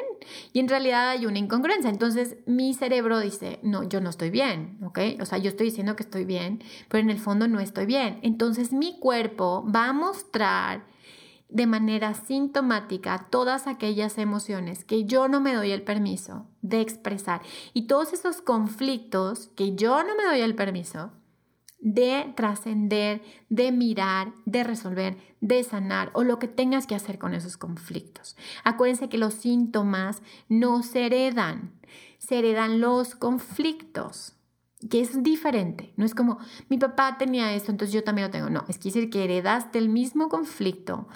Y 0.53 0.59
en 0.59 0.67
realidad 0.67 1.09
hay 1.09 1.27
una 1.27 1.37
incongruencia. 1.37 1.89
Entonces 1.91 2.37
mi 2.47 2.73
cerebro 2.73 3.19
dice, 3.19 3.59
no, 3.61 3.83
yo 3.83 4.01
no 4.01 4.09
estoy 4.09 4.31
bien, 4.31 4.79
¿ok? 4.83 4.99
O 5.21 5.25
sea, 5.25 5.37
yo 5.37 5.49
estoy 5.49 5.67
diciendo 5.67 5.95
que 5.95 6.03
estoy 6.03 6.25
bien, 6.25 6.63
pero 6.87 7.03
en 7.03 7.11
el 7.11 7.19
fondo 7.19 7.47
no 7.47 7.59
estoy 7.59 7.85
bien. 7.85 8.19
Entonces 8.23 8.73
mi 8.73 8.97
cuerpo 8.99 9.63
va 9.69 9.89
a 9.89 9.93
mostrar 9.93 10.85
de 11.49 11.65
manera 11.65 12.13
sintomática 12.13 13.27
todas 13.29 13.67
aquellas 13.67 14.17
emociones 14.17 14.85
que 14.85 15.05
yo 15.05 15.27
no 15.27 15.41
me 15.41 15.53
doy 15.53 15.71
el 15.71 15.81
permiso 15.81 16.47
de 16.61 16.79
expresar 16.79 17.41
y 17.73 17.87
todos 17.87 18.13
esos 18.13 18.41
conflictos 18.41 19.49
que 19.55 19.75
yo 19.75 20.03
no 20.03 20.15
me 20.15 20.25
doy 20.25 20.41
el 20.41 20.55
permiso 20.55 21.11
de 21.79 22.33
trascender, 22.35 23.21
de 23.49 23.71
mirar, 23.71 24.33
de 24.45 24.63
resolver, 24.63 25.17
de 25.39 25.63
sanar 25.63 26.11
o 26.13 26.23
lo 26.23 26.37
que 26.37 26.47
tengas 26.47 26.85
que 26.85 26.95
hacer 26.95 27.17
con 27.17 27.33
esos 27.33 27.57
conflictos. 27.57 28.35
Acuérdense 28.63 29.09
que 29.09 29.17
los 29.17 29.33
síntomas 29.33 30.21
no 30.49 30.83
se 30.83 31.05
heredan, 31.05 31.79
se 32.17 32.39
heredan 32.39 32.81
los 32.81 33.15
conflictos 33.15 34.38
que 34.87 35.01
es 35.01 35.21
diferente. 35.23 35.93
No 35.97 36.05
es 36.05 36.15
como 36.15 36.37
mi 36.69 36.77
papá 36.77 37.17
tenía 37.17 37.53
esto, 37.53 37.71
entonces 37.71 37.93
yo 37.93 38.03
también 38.03 38.27
lo 38.27 38.31
tengo. 38.31 38.49
No, 38.49 38.63
es 38.67 38.79
decir 38.79 39.09
que 39.09 39.23
heredaste 39.23 39.77
el 39.77 39.89
mismo 39.89 40.29
conflicto, 40.29 41.07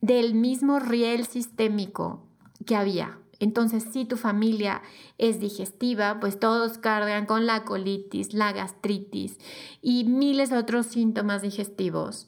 del 0.00 0.34
mismo 0.34 0.78
riel 0.78 1.26
sistémico 1.26 2.26
que 2.66 2.76
había. 2.76 3.18
Entonces, 3.40 3.86
si 3.92 4.04
tu 4.04 4.16
familia 4.16 4.82
es 5.16 5.38
digestiva, 5.38 6.18
pues 6.20 6.40
todos 6.40 6.76
cargan 6.78 7.24
con 7.24 7.46
la 7.46 7.64
colitis, 7.64 8.34
la 8.34 8.52
gastritis 8.52 9.38
y 9.80 10.04
miles 10.04 10.52
otros 10.52 10.86
síntomas 10.86 11.42
digestivos. 11.42 12.26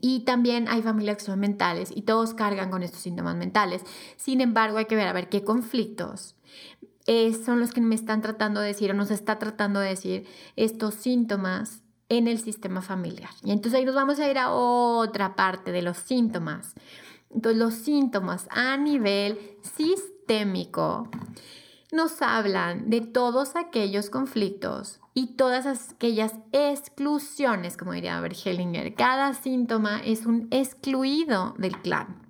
Y 0.00 0.20
también 0.20 0.68
hay 0.68 0.82
familias 0.82 1.18
que 1.18 1.24
son 1.24 1.40
mentales 1.40 1.92
y 1.94 2.02
todos 2.02 2.32
cargan 2.32 2.70
con 2.70 2.82
estos 2.82 3.00
síntomas 3.00 3.36
mentales. 3.36 3.82
Sin 4.16 4.40
embargo, 4.40 4.78
hay 4.78 4.86
que 4.86 4.96
ver 4.96 5.08
a 5.08 5.12
ver 5.12 5.28
qué 5.28 5.42
conflictos 5.42 6.36
son 7.44 7.60
los 7.60 7.72
que 7.72 7.80
me 7.80 7.94
están 7.94 8.22
tratando 8.22 8.60
de 8.60 8.68
decir 8.68 8.90
o 8.90 8.94
nos 8.94 9.10
está 9.10 9.38
tratando 9.38 9.80
de 9.80 9.88
decir 9.90 10.26
estos 10.56 10.94
síntomas 10.94 11.82
en 12.08 12.28
el 12.28 12.38
sistema 12.38 12.82
familiar. 12.82 13.30
Y 13.42 13.50
entonces 13.50 13.78
ahí 13.78 13.84
nos 13.84 13.94
vamos 13.94 14.18
a 14.18 14.30
ir 14.30 14.38
a 14.38 14.52
otra 14.52 15.36
parte 15.36 15.72
de 15.72 15.82
los 15.82 15.98
síntomas. 15.98 16.74
Entonces 17.30 17.58
los 17.58 17.74
síntomas 17.74 18.46
a 18.50 18.76
nivel 18.76 19.38
sistémico 19.62 21.08
nos 21.92 22.22
hablan 22.22 22.90
de 22.90 23.00
todos 23.00 23.56
aquellos 23.56 24.10
conflictos 24.10 25.00
y 25.14 25.36
todas 25.36 25.92
aquellas 25.92 26.34
exclusiones, 26.52 27.76
como 27.76 27.92
diría 27.92 28.20
Bergelinger. 28.20 28.94
Cada 28.94 29.32
síntoma 29.34 30.00
es 30.04 30.26
un 30.26 30.48
excluido 30.50 31.54
del 31.58 31.80
clan. 31.80 32.23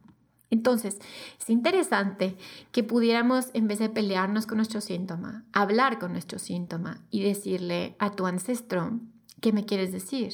Entonces, 0.54 0.98
es 1.40 1.50
interesante 1.50 2.36
que 2.70 2.84
pudiéramos, 2.84 3.50
en 3.54 3.66
vez 3.66 3.80
de 3.80 3.88
pelearnos 3.88 4.46
con 4.46 4.58
nuestro 4.58 4.80
síntoma, 4.80 5.44
hablar 5.52 5.98
con 5.98 6.12
nuestro 6.12 6.38
síntoma 6.38 7.04
y 7.10 7.24
decirle 7.24 7.96
a 7.98 8.12
tu 8.12 8.24
ancestro, 8.24 9.00
¿qué 9.40 9.52
me 9.52 9.66
quieres 9.66 9.90
decir? 9.90 10.32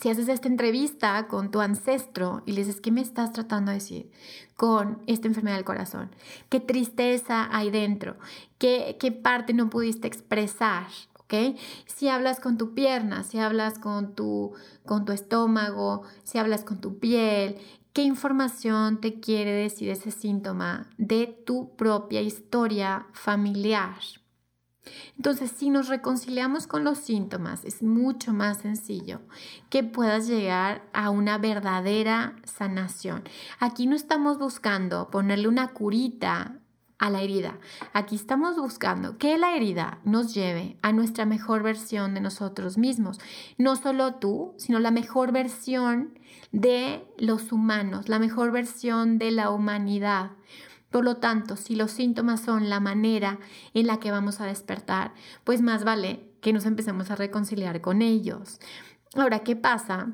Si 0.00 0.08
haces 0.08 0.28
esta 0.28 0.48
entrevista 0.48 1.28
con 1.28 1.52
tu 1.52 1.60
ancestro 1.60 2.42
y 2.44 2.52
le 2.52 2.64
dices, 2.64 2.80
¿qué 2.80 2.90
me 2.90 3.02
estás 3.02 3.32
tratando 3.32 3.70
de 3.70 3.78
decir 3.78 4.10
con 4.56 5.00
esta 5.06 5.28
enfermedad 5.28 5.56
del 5.56 5.64
corazón? 5.64 6.10
¿Qué 6.48 6.58
tristeza 6.58 7.48
hay 7.52 7.70
dentro? 7.70 8.16
¿Qué, 8.58 8.96
qué 8.98 9.12
parte 9.12 9.52
no 9.52 9.70
pudiste 9.70 10.08
expresar? 10.08 10.88
¿Okay? 11.20 11.56
Si 11.86 12.08
hablas 12.08 12.40
con 12.40 12.58
tu 12.58 12.74
pierna, 12.74 13.22
si 13.22 13.38
hablas 13.38 13.78
con 13.78 14.16
tu, 14.16 14.54
con 14.84 15.04
tu 15.04 15.12
estómago, 15.12 16.02
si 16.24 16.38
hablas 16.38 16.64
con 16.64 16.80
tu 16.80 16.98
piel, 16.98 17.56
¿Qué 17.92 18.02
información 18.02 19.00
te 19.00 19.18
quiere 19.18 19.50
decir 19.50 19.88
ese 19.88 20.12
síntoma 20.12 20.88
de 20.96 21.26
tu 21.26 21.74
propia 21.74 22.20
historia 22.20 23.08
familiar? 23.12 23.96
Entonces, 25.16 25.50
si 25.50 25.70
nos 25.70 25.88
reconciliamos 25.88 26.68
con 26.68 26.84
los 26.84 26.98
síntomas, 26.98 27.64
es 27.64 27.82
mucho 27.82 28.32
más 28.32 28.58
sencillo 28.58 29.20
que 29.70 29.82
puedas 29.82 30.28
llegar 30.28 30.88
a 30.92 31.10
una 31.10 31.38
verdadera 31.38 32.36
sanación. 32.44 33.24
Aquí 33.58 33.88
no 33.88 33.96
estamos 33.96 34.38
buscando 34.38 35.10
ponerle 35.10 35.48
una 35.48 35.68
curita 35.68 36.59
a 37.00 37.10
la 37.10 37.22
herida. 37.22 37.58
Aquí 37.94 38.14
estamos 38.14 38.56
buscando 38.56 39.18
que 39.18 39.36
la 39.38 39.56
herida 39.56 39.98
nos 40.04 40.34
lleve 40.34 40.76
a 40.82 40.92
nuestra 40.92 41.24
mejor 41.24 41.62
versión 41.62 42.14
de 42.14 42.20
nosotros 42.20 42.78
mismos. 42.78 43.18
No 43.56 43.74
solo 43.74 44.14
tú, 44.14 44.54
sino 44.58 44.78
la 44.78 44.90
mejor 44.90 45.32
versión 45.32 46.18
de 46.52 47.02
los 47.18 47.52
humanos, 47.52 48.08
la 48.08 48.18
mejor 48.18 48.52
versión 48.52 49.18
de 49.18 49.30
la 49.30 49.50
humanidad. 49.50 50.32
Por 50.90 51.04
lo 51.04 51.16
tanto, 51.16 51.56
si 51.56 51.74
los 51.74 51.90
síntomas 51.90 52.42
son 52.42 52.68
la 52.68 52.80
manera 52.80 53.38
en 53.72 53.86
la 53.86 53.98
que 53.98 54.10
vamos 54.10 54.40
a 54.40 54.46
despertar, 54.46 55.14
pues 55.44 55.62
más 55.62 55.84
vale 55.84 56.28
que 56.42 56.52
nos 56.52 56.66
empecemos 56.66 57.10
a 57.10 57.16
reconciliar 57.16 57.80
con 57.80 58.02
ellos. 58.02 58.60
Ahora, 59.14 59.38
¿qué 59.38 59.56
pasa? 59.56 60.08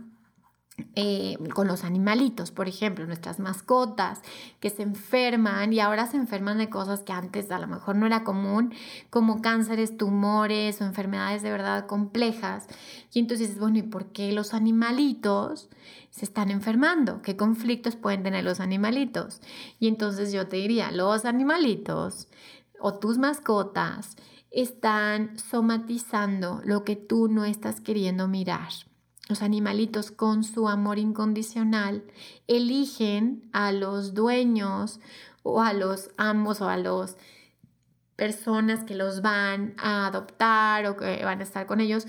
Eh, 0.94 1.38
con 1.54 1.68
los 1.68 1.84
animalitos, 1.84 2.50
por 2.50 2.68
ejemplo, 2.68 3.06
nuestras 3.06 3.38
mascotas 3.38 4.20
que 4.60 4.68
se 4.68 4.82
enferman 4.82 5.72
y 5.72 5.80
ahora 5.80 6.06
se 6.06 6.18
enferman 6.18 6.58
de 6.58 6.68
cosas 6.68 7.00
que 7.00 7.14
antes 7.14 7.50
a 7.50 7.58
lo 7.58 7.66
mejor 7.66 7.96
no 7.96 8.04
era 8.04 8.24
común, 8.24 8.74
como 9.08 9.40
cánceres, 9.40 9.96
tumores 9.96 10.80
o 10.80 10.84
enfermedades 10.84 11.42
de 11.42 11.50
verdad 11.50 11.86
complejas. 11.86 12.66
Y 13.12 13.20
entonces 13.20 13.58
bueno, 13.58 13.78
¿y 13.78 13.82
por 13.82 14.12
qué 14.12 14.32
los 14.32 14.52
animalitos 14.52 15.70
se 16.10 16.26
están 16.26 16.50
enfermando? 16.50 17.22
¿Qué 17.22 17.36
conflictos 17.36 17.96
pueden 17.96 18.22
tener 18.22 18.44
los 18.44 18.60
animalitos? 18.60 19.40
Y 19.78 19.88
entonces 19.88 20.30
yo 20.30 20.46
te 20.46 20.56
diría, 20.56 20.90
los 20.90 21.24
animalitos 21.24 22.28
o 22.80 22.98
tus 22.98 23.16
mascotas 23.16 24.16
están 24.50 25.38
somatizando 25.38 26.60
lo 26.64 26.84
que 26.84 26.96
tú 26.96 27.28
no 27.28 27.46
estás 27.46 27.80
queriendo 27.80 28.28
mirar. 28.28 28.68
Los 29.28 29.42
animalitos 29.42 30.10
con 30.10 30.44
su 30.44 30.68
amor 30.68 30.98
incondicional 30.98 32.04
eligen 32.46 33.48
a 33.52 33.72
los 33.72 34.14
dueños 34.14 35.00
o 35.42 35.62
a 35.62 35.72
los 35.72 36.10
amos 36.16 36.60
o 36.60 36.68
a 36.68 36.76
las 36.76 37.16
personas 38.14 38.84
que 38.84 38.94
los 38.94 39.22
van 39.22 39.74
a 39.78 40.06
adoptar 40.06 40.86
o 40.86 40.96
que 40.96 41.24
van 41.24 41.40
a 41.40 41.44
estar 41.44 41.66
con 41.66 41.80
ellos 41.80 42.06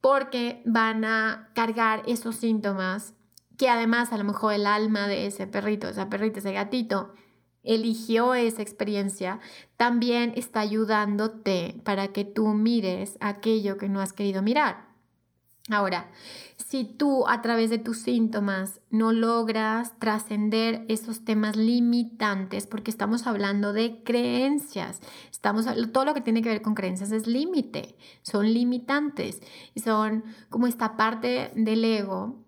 porque 0.00 0.62
van 0.64 1.04
a 1.04 1.50
cargar 1.54 2.02
esos 2.06 2.36
síntomas 2.36 3.14
que 3.58 3.68
además 3.68 4.12
a 4.12 4.16
lo 4.16 4.24
mejor 4.24 4.54
el 4.54 4.66
alma 4.66 5.06
de 5.06 5.26
ese 5.26 5.46
perrito, 5.46 5.88
esa 5.88 6.08
perrita, 6.08 6.38
ese 6.38 6.52
gatito 6.52 7.12
eligió 7.62 8.34
esa 8.34 8.62
experiencia, 8.62 9.38
también 9.76 10.32
está 10.34 10.60
ayudándote 10.60 11.80
para 11.84 12.08
que 12.08 12.24
tú 12.24 12.48
mires 12.48 13.18
aquello 13.20 13.76
que 13.76 13.88
no 13.88 14.00
has 14.00 14.14
querido 14.14 14.40
mirar. 14.40 14.89
Ahora, 15.70 16.10
si 16.56 16.84
tú 16.84 17.26
a 17.28 17.42
través 17.42 17.70
de 17.70 17.78
tus 17.78 17.98
síntomas 17.98 18.80
no 18.90 19.12
logras 19.12 19.98
trascender 19.98 20.84
esos 20.88 21.24
temas 21.24 21.56
limitantes, 21.56 22.66
porque 22.66 22.90
estamos 22.90 23.26
hablando 23.26 23.72
de 23.72 24.02
creencias, 24.02 25.00
estamos 25.30 25.66
todo 25.92 26.04
lo 26.04 26.14
que 26.14 26.20
tiene 26.20 26.42
que 26.42 26.48
ver 26.48 26.62
con 26.62 26.74
creencias 26.74 27.12
es 27.12 27.26
límite, 27.26 27.96
son 28.22 28.52
limitantes, 28.52 29.40
son 29.82 30.24
como 30.48 30.66
esta 30.66 30.96
parte 30.96 31.52
del 31.54 31.84
ego 31.84 32.44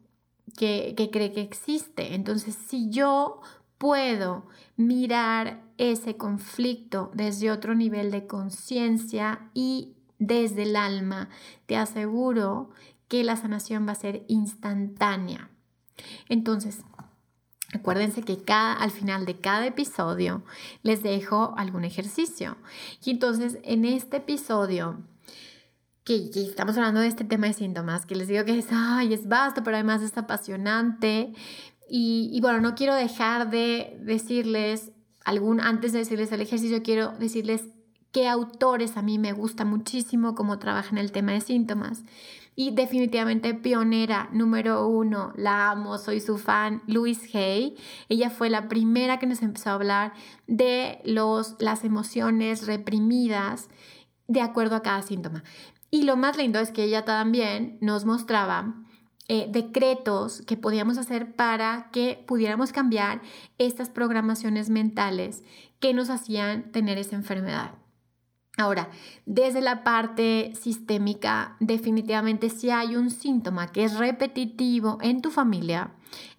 que, 0.57 0.95
que 0.97 1.11
cree 1.11 1.33
que 1.33 1.43
existe. 1.43 2.15
Entonces, 2.15 2.57
si 2.69 2.91
yo 2.91 3.41
puedo 3.79 4.47
mirar 4.77 5.63
ese 5.79 6.17
conflicto 6.17 7.11
desde 7.15 7.51
otro 7.51 7.75
nivel 7.75 8.11
de 8.11 8.27
conciencia 8.27 9.51
y 9.55 9.95
desde 10.19 10.63
el 10.63 10.77
alma, 10.77 11.29
te 11.67 11.77
aseguro 11.77 12.71
que 13.13 13.25
la 13.25 13.37
sanación 13.37 13.87
va 13.87 13.93
a 13.93 13.97
ser 13.97 14.25
instantánea. 14.29 15.51
Entonces, 16.31 16.81
Acuérdense 17.75 18.23
que 18.23 18.43
cada, 18.43 18.75
al 18.75 18.91
final 18.91 19.25
de 19.25 19.41
cada 19.41 19.67
episodio 19.67 20.43
les 20.83 21.03
dejo 21.03 21.55
algún 21.57 21.87
ejercicio. 21.87 22.59
Y 23.03 23.13
entonces 23.13 23.59
en 23.63 23.87
este 23.87 24.19
episodio, 24.19 25.01
que, 26.05 26.31
estamos 26.35 26.77
hablando 26.77 27.01
de 27.01 27.07
este 27.07 27.25
tema 27.25 27.47
de 27.47 27.55
síntomas, 27.55 28.05
que 28.05 28.15
les 28.15 28.29
digo 28.29 28.45
que 28.45 28.59
es, 28.59 28.67
ay, 28.71 29.15
es 29.15 29.27
vasto, 29.27 29.63
pero 29.65 29.77
además 29.77 30.03
es 30.03 30.19
apasionante. 30.19 31.33
Y, 31.89 32.29
y 32.31 32.41
bueno, 32.43 32.61
no 32.61 32.75
quiero 32.75 32.95
dejar 32.95 33.49
de 33.49 33.99
decirles, 34.03 34.93
algún, 35.25 35.59
antes 35.59 35.93
de 35.93 36.01
decirles 36.01 36.31
el 36.33 36.43
ejercicio, 36.43 36.83
quiero 36.83 37.13
decirles 37.13 37.63
qué 38.11 38.29
autores 38.29 38.99
a 38.99 39.03
mí 39.03 39.19
me 39.19 39.33
gusta 39.33 39.65
muchísimo 39.65 40.35
cómo 40.35 40.59
trabajan 40.59 40.99
el 40.99 41.11
tema 41.11 41.33
de 41.33 41.41
síntomas. 41.41 42.05
Y 42.55 42.73
definitivamente 42.73 43.55
pionera 43.55 44.29
número 44.33 44.87
uno, 44.87 45.33
la 45.37 45.71
amo, 45.71 45.97
soy 45.97 46.21
su 46.21 46.37
fan, 46.37 46.83
Louise 46.87 47.37
Hay. 47.37 47.77
Ella 48.11 48.29
fue 48.29 48.51
la 48.51 48.69
primera 48.69 49.19
que 49.19 49.27
nos 49.27 49.41
empezó 49.41 49.71
a 49.71 49.75
hablar 49.75 50.13
de 50.47 51.01
los, 51.05 51.57
las 51.61 51.85
emociones 51.85 52.67
reprimidas 52.67 53.69
de 54.29 54.43
acuerdo 54.43 54.77
a 54.77 54.83
cada 54.83 55.03
síntoma. 55.03 55.45
Y 55.91 56.03
lo 56.03 56.17
más 56.17 56.37
lindo 56.37 56.59
es 56.59 56.71
que 56.71 56.85
ella 56.85 57.05
también 57.05 57.79
nos 57.81 58.05
mostraba 58.05 58.75
eh, 59.29 59.47
decretos 59.51 60.43
que 60.43 60.57
podíamos 60.57 60.99
hacer 60.99 61.35
para 61.35 61.91
que 61.91 62.23
pudiéramos 62.27 62.73
cambiar 62.73 63.23
estas 63.57 63.89
programaciones 63.89 64.69
mentales 64.69 65.43
que 65.81 65.95
nos 65.95 66.11
hacían 66.11 66.71
tener 66.73 66.99
esa 66.99 67.17
enfermedad. 67.17 67.82
Ahora, 68.59 68.91
desde 69.25 69.63
la 69.63 69.83
parte 69.83 70.53
sistémica, 70.61 71.57
definitivamente 71.59 72.51
si 72.51 72.71
hay 72.71 72.97
un 72.97 73.11
síntoma 73.11 73.73
que 73.73 73.85
es 73.85 73.97
repetitivo 73.97 74.99
en 75.01 75.23
tu 75.23 75.31
familia, 75.31 75.93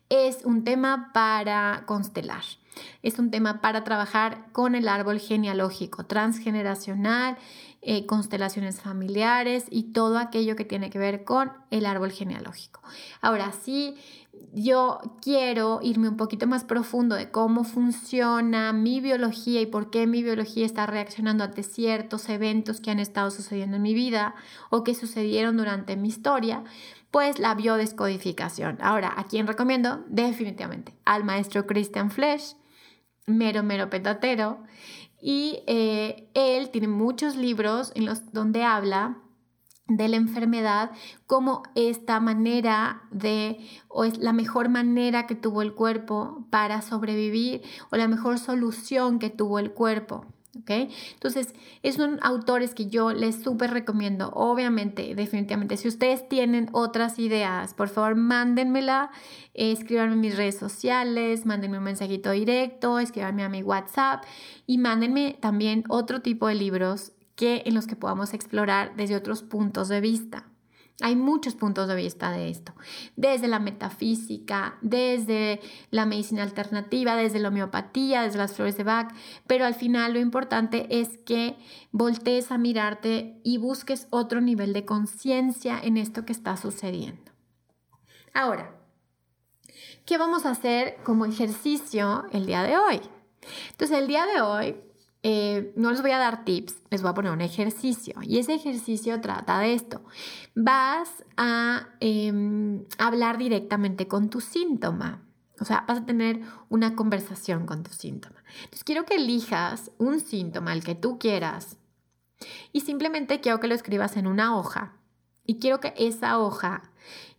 es 0.09 0.45
un 0.45 0.63
tema 0.63 1.11
para 1.13 1.83
constelar. 1.87 2.43
Es 3.01 3.19
un 3.19 3.31
tema 3.31 3.61
para 3.61 3.83
trabajar 3.83 4.45
con 4.51 4.75
el 4.75 4.87
árbol 4.87 5.19
genealógico 5.19 6.05
transgeneracional, 6.05 7.37
eh, 7.81 8.05
constelaciones 8.05 8.79
familiares 8.79 9.65
y 9.69 9.91
todo 9.91 10.17
aquello 10.17 10.55
que 10.55 10.65
tiene 10.65 10.89
que 10.89 10.99
ver 10.99 11.23
con 11.23 11.51
el 11.69 11.85
árbol 11.85 12.11
genealógico. 12.11 12.81
Ahora 13.21 13.51
sí, 13.51 13.97
yo 14.51 14.99
quiero 15.21 15.79
irme 15.81 16.09
un 16.09 16.17
poquito 16.17 16.47
más 16.47 16.63
profundo 16.63 17.15
de 17.15 17.31
cómo 17.31 17.63
funciona 17.63 18.73
mi 18.73 18.99
biología 18.99 19.61
y 19.61 19.65
por 19.65 19.89
qué 19.89 20.07
mi 20.07 20.23
biología 20.23 20.65
está 20.65 20.85
reaccionando 20.85 21.43
ante 21.43 21.63
ciertos 21.63 22.27
eventos 22.29 22.81
que 22.81 22.91
han 22.91 22.99
estado 22.99 23.31
sucediendo 23.31 23.77
en 23.77 23.83
mi 23.83 23.93
vida 23.93 24.35
o 24.69 24.83
que 24.83 24.95
sucedieron 24.95 25.57
durante 25.57 25.95
mi 25.95 26.09
historia, 26.09 26.63
pues 27.11 27.39
la 27.39 27.55
biodescodificación. 27.55 28.77
Ahora, 28.81 29.13
¿a 29.15 29.25
quién 29.25 29.47
recomiendo? 29.47 30.03
Definitivamente 30.07 30.93
al 31.05 31.23
maestro 31.23 31.65
Christian 31.65 32.11
Flesch, 32.11 32.55
mero, 33.25 33.63
mero 33.63 33.89
petatero. 33.89 34.63
Y 35.21 35.63
eh, 35.67 36.27
él 36.33 36.69
tiene 36.69 36.89
muchos 36.89 37.35
libros 37.35 37.91
en 37.95 38.05
los 38.05 38.33
donde 38.33 38.63
habla 38.63 39.19
de 39.87 40.07
la 40.07 40.17
enfermedad 40.17 40.91
como 41.27 41.63
esta 41.75 42.19
manera 42.19 43.03
de, 43.11 43.59
o 43.89 44.05
es 44.05 44.17
la 44.17 44.33
mejor 44.33 44.69
manera 44.69 45.27
que 45.27 45.35
tuvo 45.35 45.61
el 45.61 45.73
cuerpo 45.73 46.45
para 46.49 46.81
sobrevivir, 46.81 47.61
o 47.91 47.97
la 47.97 48.07
mejor 48.07 48.39
solución 48.39 49.19
que 49.19 49.29
tuvo 49.29 49.59
el 49.59 49.71
cuerpo. 49.71 50.25
¿ok? 50.59 50.69
Entonces, 51.13 51.53
son 51.95 52.19
autores 52.21 52.75
que 52.75 52.87
yo 52.87 53.11
les 53.11 53.41
súper 53.41 53.71
recomiendo. 53.71 54.29
Obviamente, 54.33 55.15
definitivamente, 55.15 55.77
si 55.77 55.87
ustedes 55.87 56.27
tienen 56.29 56.69
otras 56.71 57.19
ideas, 57.19 57.73
por 57.73 57.89
favor, 57.89 58.15
mándenmela, 58.15 59.11
escríbanme 59.53 60.13
en 60.13 60.21
mis 60.21 60.37
redes 60.37 60.57
sociales, 60.57 61.45
mándenme 61.45 61.79
un 61.79 61.83
mensajito 61.83 62.31
directo, 62.31 62.99
escríbanme 62.99 63.43
a 63.43 63.49
mi 63.49 63.63
WhatsApp 63.63 64.23
y 64.67 64.77
mándenme 64.77 65.37
también 65.41 65.83
otro 65.89 66.21
tipo 66.21 66.47
de 66.47 66.55
libros 66.55 67.13
que 67.35 67.63
en 67.65 67.73
los 67.73 67.87
que 67.87 67.95
podamos 67.95 68.33
explorar 68.33 68.95
desde 68.95 69.15
otros 69.15 69.43
puntos 69.43 69.87
de 69.87 70.01
vista. 70.01 70.47
Hay 71.01 71.15
muchos 71.15 71.55
puntos 71.55 71.87
de 71.87 71.95
vista 71.95 72.31
de 72.31 72.49
esto, 72.49 72.73
desde 73.15 73.47
la 73.47 73.57
metafísica, 73.57 74.77
desde 74.81 75.59
la 75.89 76.05
medicina 76.05 76.43
alternativa, 76.43 77.15
desde 77.15 77.39
la 77.39 77.47
homeopatía, 77.47 78.21
desde 78.21 78.37
las 78.37 78.53
flores 78.53 78.77
de 78.77 78.83
Bach, 78.83 79.11
pero 79.47 79.65
al 79.65 79.73
final 79.73 80.13
lo 80.13 80.19
importante 80.19 80.85
es 81.01 81.17
que 81.17 81.57
voltees 81.91 82.51
a 82.51 82.59
mirarte 82.59 83.39
y 83.43 83.57
busques 83.57 84.07
otro 84.11 84.39
nivel 84.39 84.71
de 84.71 84.85
conciencia 84.85 85.79
en 85.81 85.97
esto 85.97 86.25
que 86.25 86.31
está 86.31 86.57
sucediendo. 86.57 87.31
Ahora, 88.35 88.75
¿qué 90.05 90.19
vamos 90.19 90.45
a 90.45 90.51
hacer 90.51 90.97
como 91.03 91.25
ejercicio 91.25 92.25
el 92.31 92.45
día 92.45 92.61
de 92.61 92.77
hoy? 92.77 93.01
Entonces, 93.71 93.97
el 93.97 94.07
día 94.07 94.25
de 94.27 94.41
hoy 94.41 94.75
eh, 95.25 95.71
no 95.77 95.89
les 95.89 96.01
voy 96.01 96.11
a 96.11 96.17
dar 96.17 96.43
tips, 96.43 96.75
les 96.89 97.01
voy 97.01 97.11
a 97.11 97.13
poner 97.13 97.31
un 97.31 97.39
ejercicio 97.39 98.15
y 98.23 98.39
ese 98.39 98.55
ejercicio 98.55 99.21
trata 99.21 99.59
de 99.59 99.73
esto. 99.73 100.03
Vas 100.53 101.23
a 101.37 101.87
em, 102.01 102.83
hablar 102.97 103.37
directamente 103.37 104.09
con 104.09 104.29
tu 104.29 104.41
síntoma, 104.41 105.23
o 105.61 105.65
sea, 105.65 105.85
vas 105.87 105.99
a 105.99 106.05
tener 106.05 106.41
una 106.67 106.97
conversación 106.97 107.65
con 107.65 107.83
tu 107.83 107.91
síntoma. 107.93 108.43
Entonces 108.55 108.83
quiero 108.83 109.05
que 109.05 109.15
elijas 109.15 109.91
un 109.97 110.19
síntoma, 110.19 110.73
el 110.73 110.83
que 110.83 110.95
tú 110.95 111.17
quieras, 111.19 111.77
y 112.73 112.81
simplemente 112.81 113.39
quiero 113.39 113.61
que 113.61 113.69
lo 113.69 113.75
escribas 113.75 114.17
en 114.17 114.27
una 114.27 114.57
hoja 114.57 114.97
y 115.45 115.59
quiero 115.59 115.79
que 115.79 115.93
esa 115.95 116.37
hoja, 116.37 116.91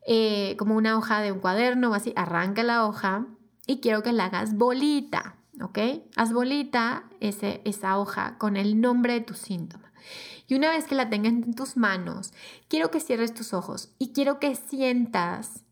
eh, 0.06 0.56
como 0.58 0.74
una 0.74 0.96
hoja 0.96 1.20
de 1.20 1.32
un 1.32 1.40
cuaderno 1.40 1.90
o 1.90 1.94
así, 1.94 2.14
arranque 2.16 2.62
la 2.62 2.86
hoja 2.86 3.26
y 3.66 3.80
quiero 3.80 4.02
que 4.02 4.12
la 4.12 4.26
hagas 4.26 4.54
bolita. 4.54 5.36
¿ok? 5.60 5.78
Haz 6.16 6.32
bolita 6.32 7.04
ese, 7.28 7.60
esa 7.64 7.98
hoja 7.98 8.38
con 8.38 8.56
el 8.56 8.80
nombre 8.80 9.14
de 9.14 9.20
tu 9.20 9.34
síntoma. 9.34 9.92
Y 10.46 10.54
una 10.54 10.70
vez 10.70 10.84
que 10.84 10.94
la 10.94 11.08
tengas 11.08 11.32
en 11.32 11.54
tus 11.54 11.76
manos, 11.76 12.32
quiero 12.68 12.90
que 12.90 13.00
cierres 13.00 13.32
tus 13.32 13.54
ojos 13.54 13.94
y 13.98 14.12
quiero 14.12 14.38
que 14.38 14.54
sientas 14.54 15.64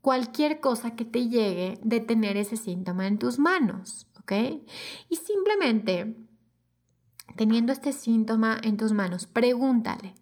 cualquier 0.00 0.60
cosa 0.60 0.94
que 0.94 1.04
te 1.04 1.28
llegue 1.28 1.80
de 1.82 2.00
tener 2.00 2.36
ese 2.36 2.56
síntoma 2.56 3.06
en 3.06 3.18
tus 3.18 3.38
manos, 3.38 4.06
¿ok? 4.20 4.32
Y 5.08 5.16
simplemente, 5.16 6.16
teniendo 7.36 7.72
este 7.72 7.92
síntoma 7.92 8.58
en 8.62 8.76
tus 8.76 8.92
manos, 8.92 9.26
pregúntale, 9.26 10.14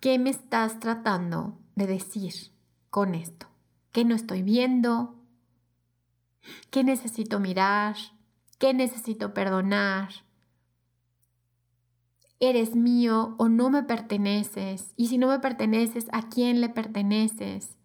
¿qué 0.00 0.18
me 0.18 0.30
estás 0.30 0.78
tratando 0.78 1.58
de 1.74 1.86
decir 1.86 2.32
con 2.90 3.14
esto? 3.14 3.46
¿Qué 3.92 4.04
no 4.04 4.14
estoy 4.14 4.42
viendo? 4.42 5.16
¿Qué 6.70 6.84
necesito 6.84 7.40
mirar? 7.40 7.96
¿Qué 8.60 8.74
necesito 8.74 9.32
perdonar? 9.32 10.10
¿Eres 12.40 12.76
mío 12.76 13.34
o 13.38 13.48
no 13.48 13.70
me 13.70 13.84
perteneces? 13.84 14.92
Y 14.96 15.06
si 15.06 15.16
no 15.16 15.28
me 15.28 15.38
perteneces, 15.38 16.08
¿a 16.12 16.28
quién 16.28 16.60
le 16.60 16.68
perteneces? 16.68 17.78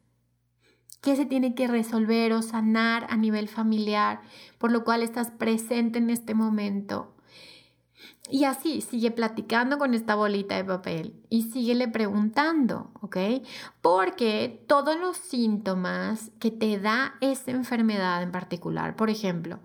¿Qué 1.02 1.16
se 1.16 1.26
tiene 1.26 1.56
que 1.56 1.68
resolver 1.68 2.34
o 2.34 2.42
sanar 2.42 3.08
a 3.10 3.16
nivel 3.16 3.48
familiar, 3.48 4.20
por 4.58 4.74
lo 4.74 4.84
cual 4.84 5.02
estás 5.02 5.32
presente 5.32 6.00
en 6.00 6.10
este 6.10 6.34
momento? 6.34 7.15
Y 8.30 8.46
así, 8.46 8.82
sigue 8.82 9.12
platicando 9.12 9.78
con 9.78 9.94
esta 9.94 10.16
bolita 10.16 10.56
de 10.56 10.64
papel 10.64 11.14
y 11.30 11.44
síguele 11.44 11.88
preguntando, 11.88 12.90
¿ok? 13.02 13.18
Porque 13.82 14.64
todos 14.68 15.00
los 15.00 15.16
síntomas 15.18 16.32
que 16.40 16.50
te 16.50 16.80
da 16.80 17.16
esa 17.22 17.52
enfermedad 17.52 18.24
en 18.24 18.32
particular, 18.32 18.96
por 18.96 19.12
ejemplo, 19.12 19.60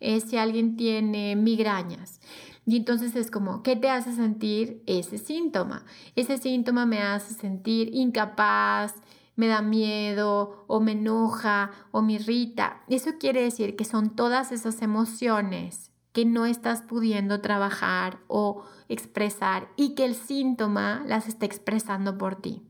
es 0.00 0.24
si 0.24 0.38
alguien 0.38 0.76
tiene 0.76 1.36
migrañas, 1.36 2.20
y 2.66 2.76
entonces 2.76 3.14
es 3.14 3.30
como, 3.30 3.62
¿qué 3.62 3.76
te 3.76 3.90
hace 3.90 4.12
sentir 4.12 4.82
ese 4.86 5.18
síntoma? 5.18 5.84
Ese 6.16 6.36
síntoma 6.36 6.84
me 6.84 7.00
hace 7.00 7.32
sentir 7.32 7.94
incapaz, 7.94 8.94
me 9.36 9.46
da 9.46 9.62
miedo 9.62 10.64
o 10.66 10.80
me 10.80 10.92
enoja 10.92 11.70
o 11.92 12.02
me 12.02 12.14
irrita. 12.14 12.82
Eso 12.88 13.12
quiere 13.20 13.42
decir 13.42 13.76
que 13.76 13.84
son 13.84 14.16
todas 14.16 14.50
esas 14.50 14.82
emociones 14.82 15.92
que 16.16 16.24
no 16.24 16.46
estás 16.46 16.80
pudiendo 16.80 17.42
trabajar 17.42 18.20
o 18.26 18.64
expresar 18.88 19.68
y 19.76 19.94
que 19.94 20.06
el 20.06 20.14
síntoma 20.14 21.04
las 21.06 21.28
está 21.28 21.44
expresando 21.44 22.16
por 22.16 22.36
ti. 22.36 22.62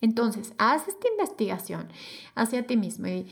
Entonces, 0.00 0.54
haz 0.58 0.86
esta 0.86 1.08
investigación 1.08 1.88
hacia 2.36 2.68
ti 2.68 2.76
mismo 2.76 3.08
y, 3.08 3.26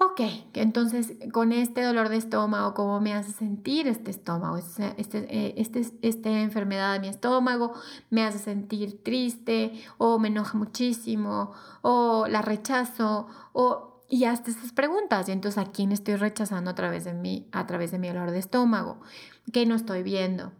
ok, 0.00 0.20
entonces 0.54 1.12
con 1.32 1.52
este 1.52 1.82
dolor 1.82 2.08
de 2.08 2.16
estómago, 2.16 2.74
¿cómo 2.74 3.00
me 3.00 3.14
hace 3.14 3.30
sentir 3.30 3.86
este 3.86 4.10
estómago? 4.10 4.56
Este, 4.56 4.92
este, 4.96 5.60
este, 5.60 5.86
esta 6.02 6.30
enfermedad 6.30 6.94
de 6.94 6.98
mi 6.98 7.06
estómago 7.06 7.74
me 8.10 8.24
hace 8.24 8.40
sentir 8.40 9.04
triste 9.04 9.80
o 9.98 10.18
me 10.18 10.26
enoja 10.26 10.58
muchísimo 10.58 11.52
o 11.82 12.26
la 12.26 12.42
rechazo 12.42 13.28
o 13.52 13.97
y 14.08 14.24
hazte 14.24 14.50
esas 14.50 14.72
preguntas. 14.72 15.28
Y 15.28 15.32
entonces, 15.32 15.58
¿a 15.58 15.70
quién 15.70 15.92
estoy 15.92 16.16
rechazando 16.16 16.70
a 16.70 16.74
través 16.74 17.04
de 17.04 17.14
mí, 17.14 17.46
a 17.52 17.66
través 17.66 17.90
de 17.90 17.98
mi 17.98 18.08
olor 18.08 18.30
de 18.30 18.38
estómago? 18.38 19.00
¿Qué 19.52 19.66
no 19.66 19.74
estoy 19.74 20.02
viendo? 20.02 20.52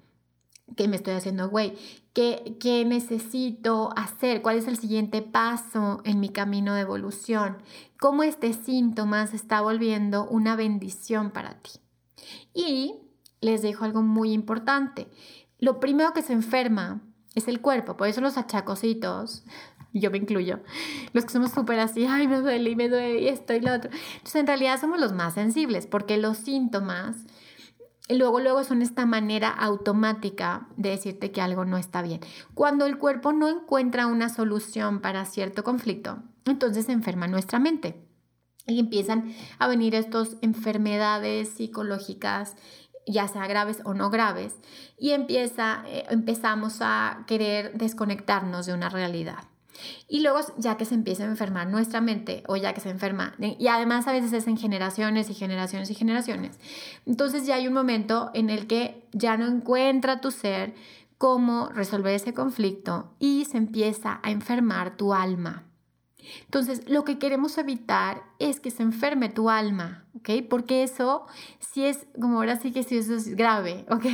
¿Qué 0.77 0.87
me 0.87 0.97
estoy 0.97 1.15
haciendo, 1.15 1.49
güey? 1.49 1.77
¿Qué, 2.13 2.57
¿Qué 2.61 2.85
necesito 2.85 3.91
hacer? 3.97 4.43
¿Cuál 4.43 4.59
es 4.59 4.69
el 4.69 4.77
siguiente 4.77 5.23
paso 5.23 6.03
en 6.05 6.21
mi 6.21 6.29
camino 6.29 6.75
de 6.75 6.83
evolución? 6.83 7.63
¿Cómo 7.99 8.23
este 8.23 8.53
síntoma 8.53 9.27
se 9.27 9.37
está 9.37 9.63
volviendo 9.63 10.27
una 10.29 10.57
bendición 10.57 11.31
para 11.31 11.55
ti? 11.61 11.81
Y 12.53 12.97
les 13.41 13.63
dejo 13.63 13.85
algo 13.85 14.03
muy 14.03 14.33
importante. 14.33 15.09
Lo 15.59 15.81
primero 15.81 16.13
que 16.13 16.23
se 16.23 16.35
enferma 16.35 17.01
es 17.35 17.49
el 17.49 17.61
cuerpo, 17.61 17.97
por 17.97 18.09
eso 18.09 18.21
los 18.21 18.37
achacositos, 18.37 19.45
yo 19.93 20.11
me 20.11 20.19
incluyo, 20.19 20.61
los 21.13 21.25
que 21.25 21.33
somos 21.33 21.53
súper 21.53 21.81
así, 21.81 22.07
ay, 22.07 22.29
me 22.29 22.41
duele 22.41 22.71
y 22.71 22.77
me 22.77 22.89
duele 22.89 23.21
y 23.21 23.29
esto 23.29 23.55
y 23.55 23.61
lo 23.61 23.75
otro. 23.75 23.91
Entonces, 23.93 24.37
en 24.37 24.47
realidad 24.47 24.81
somos 24.81 25.01
los 25.01 25.13
más 25.13 25.35
sensibles 25.35 25.87
porque 25.87 26.17
los 26.19 26.39
síntomas 26.39 27.17
luego, 28.09 28.41
luego 28.41 28.65
son 28.65 28.83
esta 28.83 29.07
manera 29.07 29.51
automática 29.51 30.69
de 30.77 30.91
decirte 30.91 31.31
que 31.31 31.41
algo 31.41 31.65
no 31.65 31.77
está 31.77 32.03
bien. 32.03 32.21
Cuando 32.55 32.87
el 32.87 32.99
cuerpo 32.99 33.33
no 33.33 33.49
encuentra 33.49 34.07
una 34.07 34.29
solución 34.29 35.01
para 35.01 35.25
cierto 35.25 35.65
conflicto, 35.65 36.23
entonces 36.45 36.87
se 36.87 36.93
enferma 36.93 37.27
nuestra 37.27 37.59
mente. 37.59 38.05
Y 38.67 38.81
empiezan 38.81 39.35
a 39.59 39.67
venir 39.67 39.95
estas 39.95 40.37
enfermedades 40.43 41.49
psicológicas 41.49 42.55
ya 43.09 43.27
sea 43.27 43.47
graves 43.47 43.81
o 43.85 43.95
no 43.95 44.11
graves, 44.11 44.55
y 44.99 45.11
empieza, 45.11 45.83
eh, 45.87 46.05
empezamos 46.11 46.79
a 46.81 47.25
querer 47.27 47.73
desconectarnos 47.73 48.67
de 48.67 48.75
una 48.75 48.91
realidad. 48.91 49.45
Y 50.09 50.21
luego, 50.21 50.41
ya 50.57 50.77
que 50.77 50.85
se 50.85 50.95
empieza 50.95 51.25
a 51.25 51.27
enfermar 51.27 51.69
nuestra 51.69 52.01
mente, 52.01 52.43
o 52.47 52.57
ya 52.57 52.73
que 52.73 52.81
se 52.81 52.91
enferma, 52.91 53.35
y 53.39 53.69
además 53.69 54.07
a 54.07 54.13
veces 54.13 54.33
es 54.33 54.47
en 54.47 54.57
generaciones 54.57 55.31
y 55.31 55.35
generaciones 55.35 55.91
y 55.91 55.95
generaciones, 55.95 56.59
entonces 57.07 57.47
ya 57.47 57.57
hay 57.57 57.69
un 57.69 57.75
momento 57.75 58.31
en 58.35 58.51
el 58.51 58.67
que 58.67 59.07
ya 59.13 59.37
no 59.37 59.47
encuentra 59.47 60.21
tu 60.21 60.31
ser 60.31 60.75
cómo 61.19 61.69
resolver 61.69 62.15
ese 62.15 62.33
conflicto 62.33 63.13
y 63.19 63.45
se 63.45 63.59
empieza 63.59 64.21
a 64.23 64.31
enfermar 64.31 64.97
tu 64.97 65.13
alma. 65.13 65.68
Entonces, 66.45 66.89
lo 66.89 67.05
que 67.05 67.19
queremos 67.19 67.57
evitar 67.59 68.23
es 68.39 68.61
que 68.61 68.71
se 68.71 68.83
enferme 68.83 69.29
tu 69.29 69.51
alma, 69.51 70.05
¿ok? 70.17 70.31
Porque 70.49 70.83
eso 70.83 71.27
sí 71.61 71.85
es, 71.85 72.07
como 72.21 72.39
ahora 72.39 72.57
sí 72.57 72.73
que 72.73 72.83
sí 72.83 72.99
eso 72.99 73.15
es 73.15 73.35
grave, 73.37 73.87
¿ok? 73.91 74.05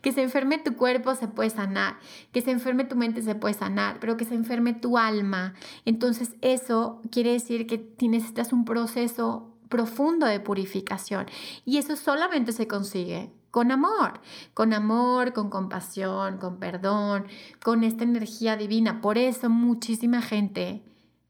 Que 0.00 0.12
se 0.12 0.22
enferme 0.22 0.58
tu 0.58 0.76
cuerpo 0.76 1.14
se 1.14 1.28
puede 1.28 1.50
sanar, 1.50 1.98
que 2.32 2.40
se 2.40 2.50
enferme 2.50 2.84
tu 2.84 2.96
mente 2.96 3.22
se 3.22 3.34
puede 3.34 3.54
sanar, 3.54 3.98
pero 4.00 4.16
que 4.16 4.24
se 4.24 4.34
enferme 4.34 4.72
tu 4.72 4.98
alma. 4.98 5.54
Entonces, 5.84 6.34
eso 6.40 7.02
quiere 7.10 7.32
decir 7.32 7.66
que 7.66 7.94
necesitas 8.00 8.52
un 8.52 8.64
proceso 8.64 9.54
profundo 9.68 10.26
de 10.26 10.40
purificación 10.40 11.26
y 11.64 11.76
eso 11.76 11.94
solamente 11.96 12.52
se 12.52 12.66
consigue 12.66 13.30
con 13.50 13.70
amor, 13.70 14.20
con 14.54 14.72
amor, 14.72 15.32
con 15.32 15.50
compasión, 15.50 16.38
con 16.38 16.58
perdón, 16.58 17.26
con 17.62 17.82
esta 17.82 18.04
energía 18.04 18.56
divina. 18.56 19.00
Por 19.00 19.18
eso 19.18 19.48
muchísima 19.48 20.22
gente 20.22 20.82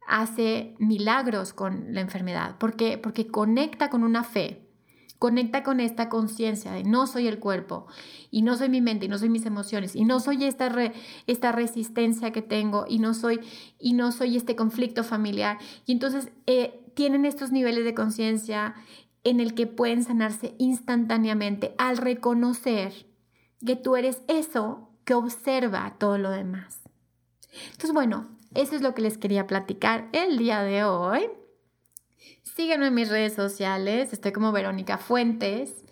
hace 0.09 0.75
milagros 0.79 1.53
con 1.53 1.93
la 1.95 2.01
enfermedad. 2.01 2.57
¿Por 2.59 2.77
qué? 2.77 2.99
Porque 2.99 3.27
conecta 3.27 3.91
con 3.91 4.03
una 4.03 4.25
fe, 4.25 4.67
conecta 5.19 5.63
con 5.63 5.81
esta 5.81 6.09
conciencia 6.09 6.73
de 6.73 6.85
no 6.85 7.07
soy 7.07 7.27
el 7.27 7.39
cuerpo 7.39 7.87
y 8.31 8.43
no 8.43 8.57
soy 8.57 8.69
mi 8.69 8.81
mente 8.81 9.07
y 9.07 9.09
no 9.09 9.19
soy 9.19 9.29
mis 9.29 9.47
emociones 9.47 9.95
y 9.95 10.05
no 10.05 10.19
soy 10.21 10.45
esta, 10.45 10.73
esta 11.27 11.53
resistencia 11.53 12.33
que 12.33 12.43
tengo 12.43 12.87
y 12.89 12.99
no 12.99 13.15
soy 13.15 13.41
y 13.79 13.93
no 13.93 14.11
soy 14.13 14.37
este 14.37 14.57
conflicto 14.57 15.05
familiar. 15.05 15.59
Y 15.85 15.93
entonces 15.93 16.31
eh, 16.47 16.81
tienen 16.95 17.25
estos 17.25 17.53
niveles 17.53 17.85
de 17.85 17.95
conciencia 17.95 18.75
en 19.25 19.41
el 19.41 19.55
que 19.55 19.67
pueden 19.67 20.05
sanarse 20.05 20.55
instantáneamente 20.59 21.75
al 21.77 21.99
reconocer 21.99 23.07
que 23.65 23.77
tú 23.77 23.97
eres 23.97 24.23
eso 24.29 24.89
que 25.05 25.15
observa 25.15 25.97
todo 25.99 26.17
lo 26.17 26.31
demás. 26.31 26.81
Entonces, 27.73 27.93
bueno, 27.93 28.38
eso 28.55 28.77
es 28.77 28.83
lo 28.83 28.95
que 28.95 29.03
les 29.03 29.19
quería 29.19 29.47
platicar 29.47 30.09
el 30.13 30.39
día 30.39 30.63
de 30.63 30.85
hoy. 30.85 31.29
Síganme 32.43 32.89
en 32.89 32.95
mis 32.95 33.09
redes 33.09 33.35
sociales, 33.35 34.13
estoy 34.13 34.33
como 34.33 34.53
Verónica 34.53 34.99
Fuentes. 34.99 35.85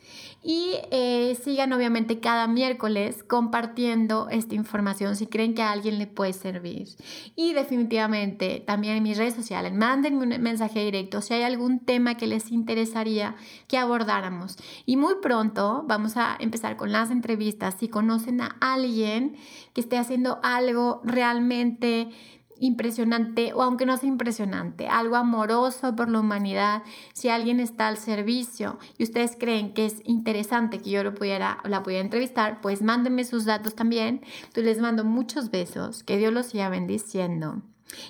Y 0.42 0.74
eh, 0.92 1.36
sigan 1.42 1.72
obviamente 1.72 2.20
cada 2.20 2.46
miércoles 2.46 3.24
compartiendo 3.24 4.28
esta 4.30 4.54
información 4.54 5.16
si 5.16 5.26
creen 5.26 5.54
que 5.54 5.62
a 5.62 5.72
alguien 5.72 5.98
le 5.98 6.06
puede 6.06 6.32
servir. 6.32 6.86
Y 7.34 7.52
definitivamente 7.52 8.62
también 8.64 8.96
en 8.96 9.02
mis 9.02 9.18
redes 9.18 9.34
sociales, 9.34 9.72
mándenme 9.74 10.22
un 10.22 10.40
mensaje 10.40 10.84
directo 10.84 11.20
si 11.20 11.34
hay 11.34 11.42
algún 11.42 11.80
tema 11.80 12.16
que 12.16 12.28
les 12.28 12.52
interesaría 12.52 13.34
que 13.66 13.76
abordáramos. 13.76 14.56
Y 14.84 14.96
muy 14.96 15.14
pronto 15.20 15.82
vamos 15.88 16.16
a 16.16 16.36
empezar 16.38 16.76
con 16.76 16.92
las 16.92 17.10
entrevistas. 17.10 17.74
Si 17.80 17.88
conocen 17.88 18.40
a 18.40 18.56
alguien 18.60 19.34
que 19.72 19.80
esté 19.80 19.98
haciendo 19.98 20.38
algo 20.44 21.00
realmente 21.02 22.10
impresionante 22.58 23.52
o 23.54 23.62
aunque 23.62 23.86
no 23.86 23.96
sea 23.96 24.08
impresionante, 24.08 24.88
algo 24.88 25.16
amoroso 25.16 25.94
por 25.96 26.08
la 26.08 26.20
humanidad, 26.20 26.82
si 27.12 27.28
alguien 27.28 27.60
está 27.60 27.88
al 27.88 27.96
servicio 27.96 28.78
y 28.98 29.04
ustedes 29.04 29.36
creen 29.38 29.72
que 29.74 29.86
es 29.86 30.02
interesante 30.04 30.78
que 30.80 30.90
yo 30.90 31.02
lo 31.02 31.14
pudiera, 31.14 31.58
la 31.64 31.82
pudiera 31.82 32.04
entrevistar, 32.04 32.60
pues 32.60 32.82
mándenme 32.82 33.24
sus 33.24 33.44
datos 33.44 33.74
también. 33.74 34.22
Entonces 34.38 34.64
les 34.64 34.80
mando 34.80 35.04
muchos 35.04 35.50
besos, 35.50 36.02
que 36.02 36.16
Dios 36.16 36.32
los 36.32 36.46
siga 36.46 36.68
bendiciendo 36.68 37.62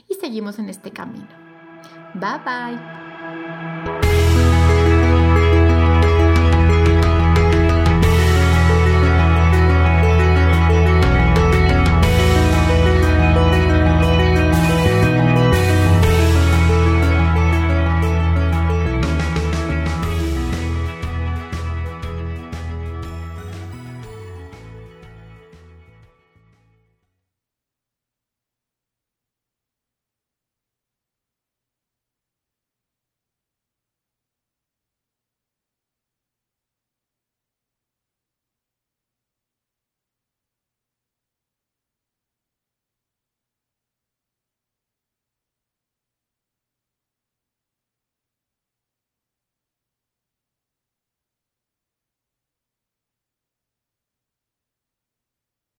y 0.09 0.15
seguimos 0.15 0.59
en 0.59 0.69
este 0.69 0.91
camino. 0.91 1.29
Bye 2.15 2.41
bye. 2.45 3.06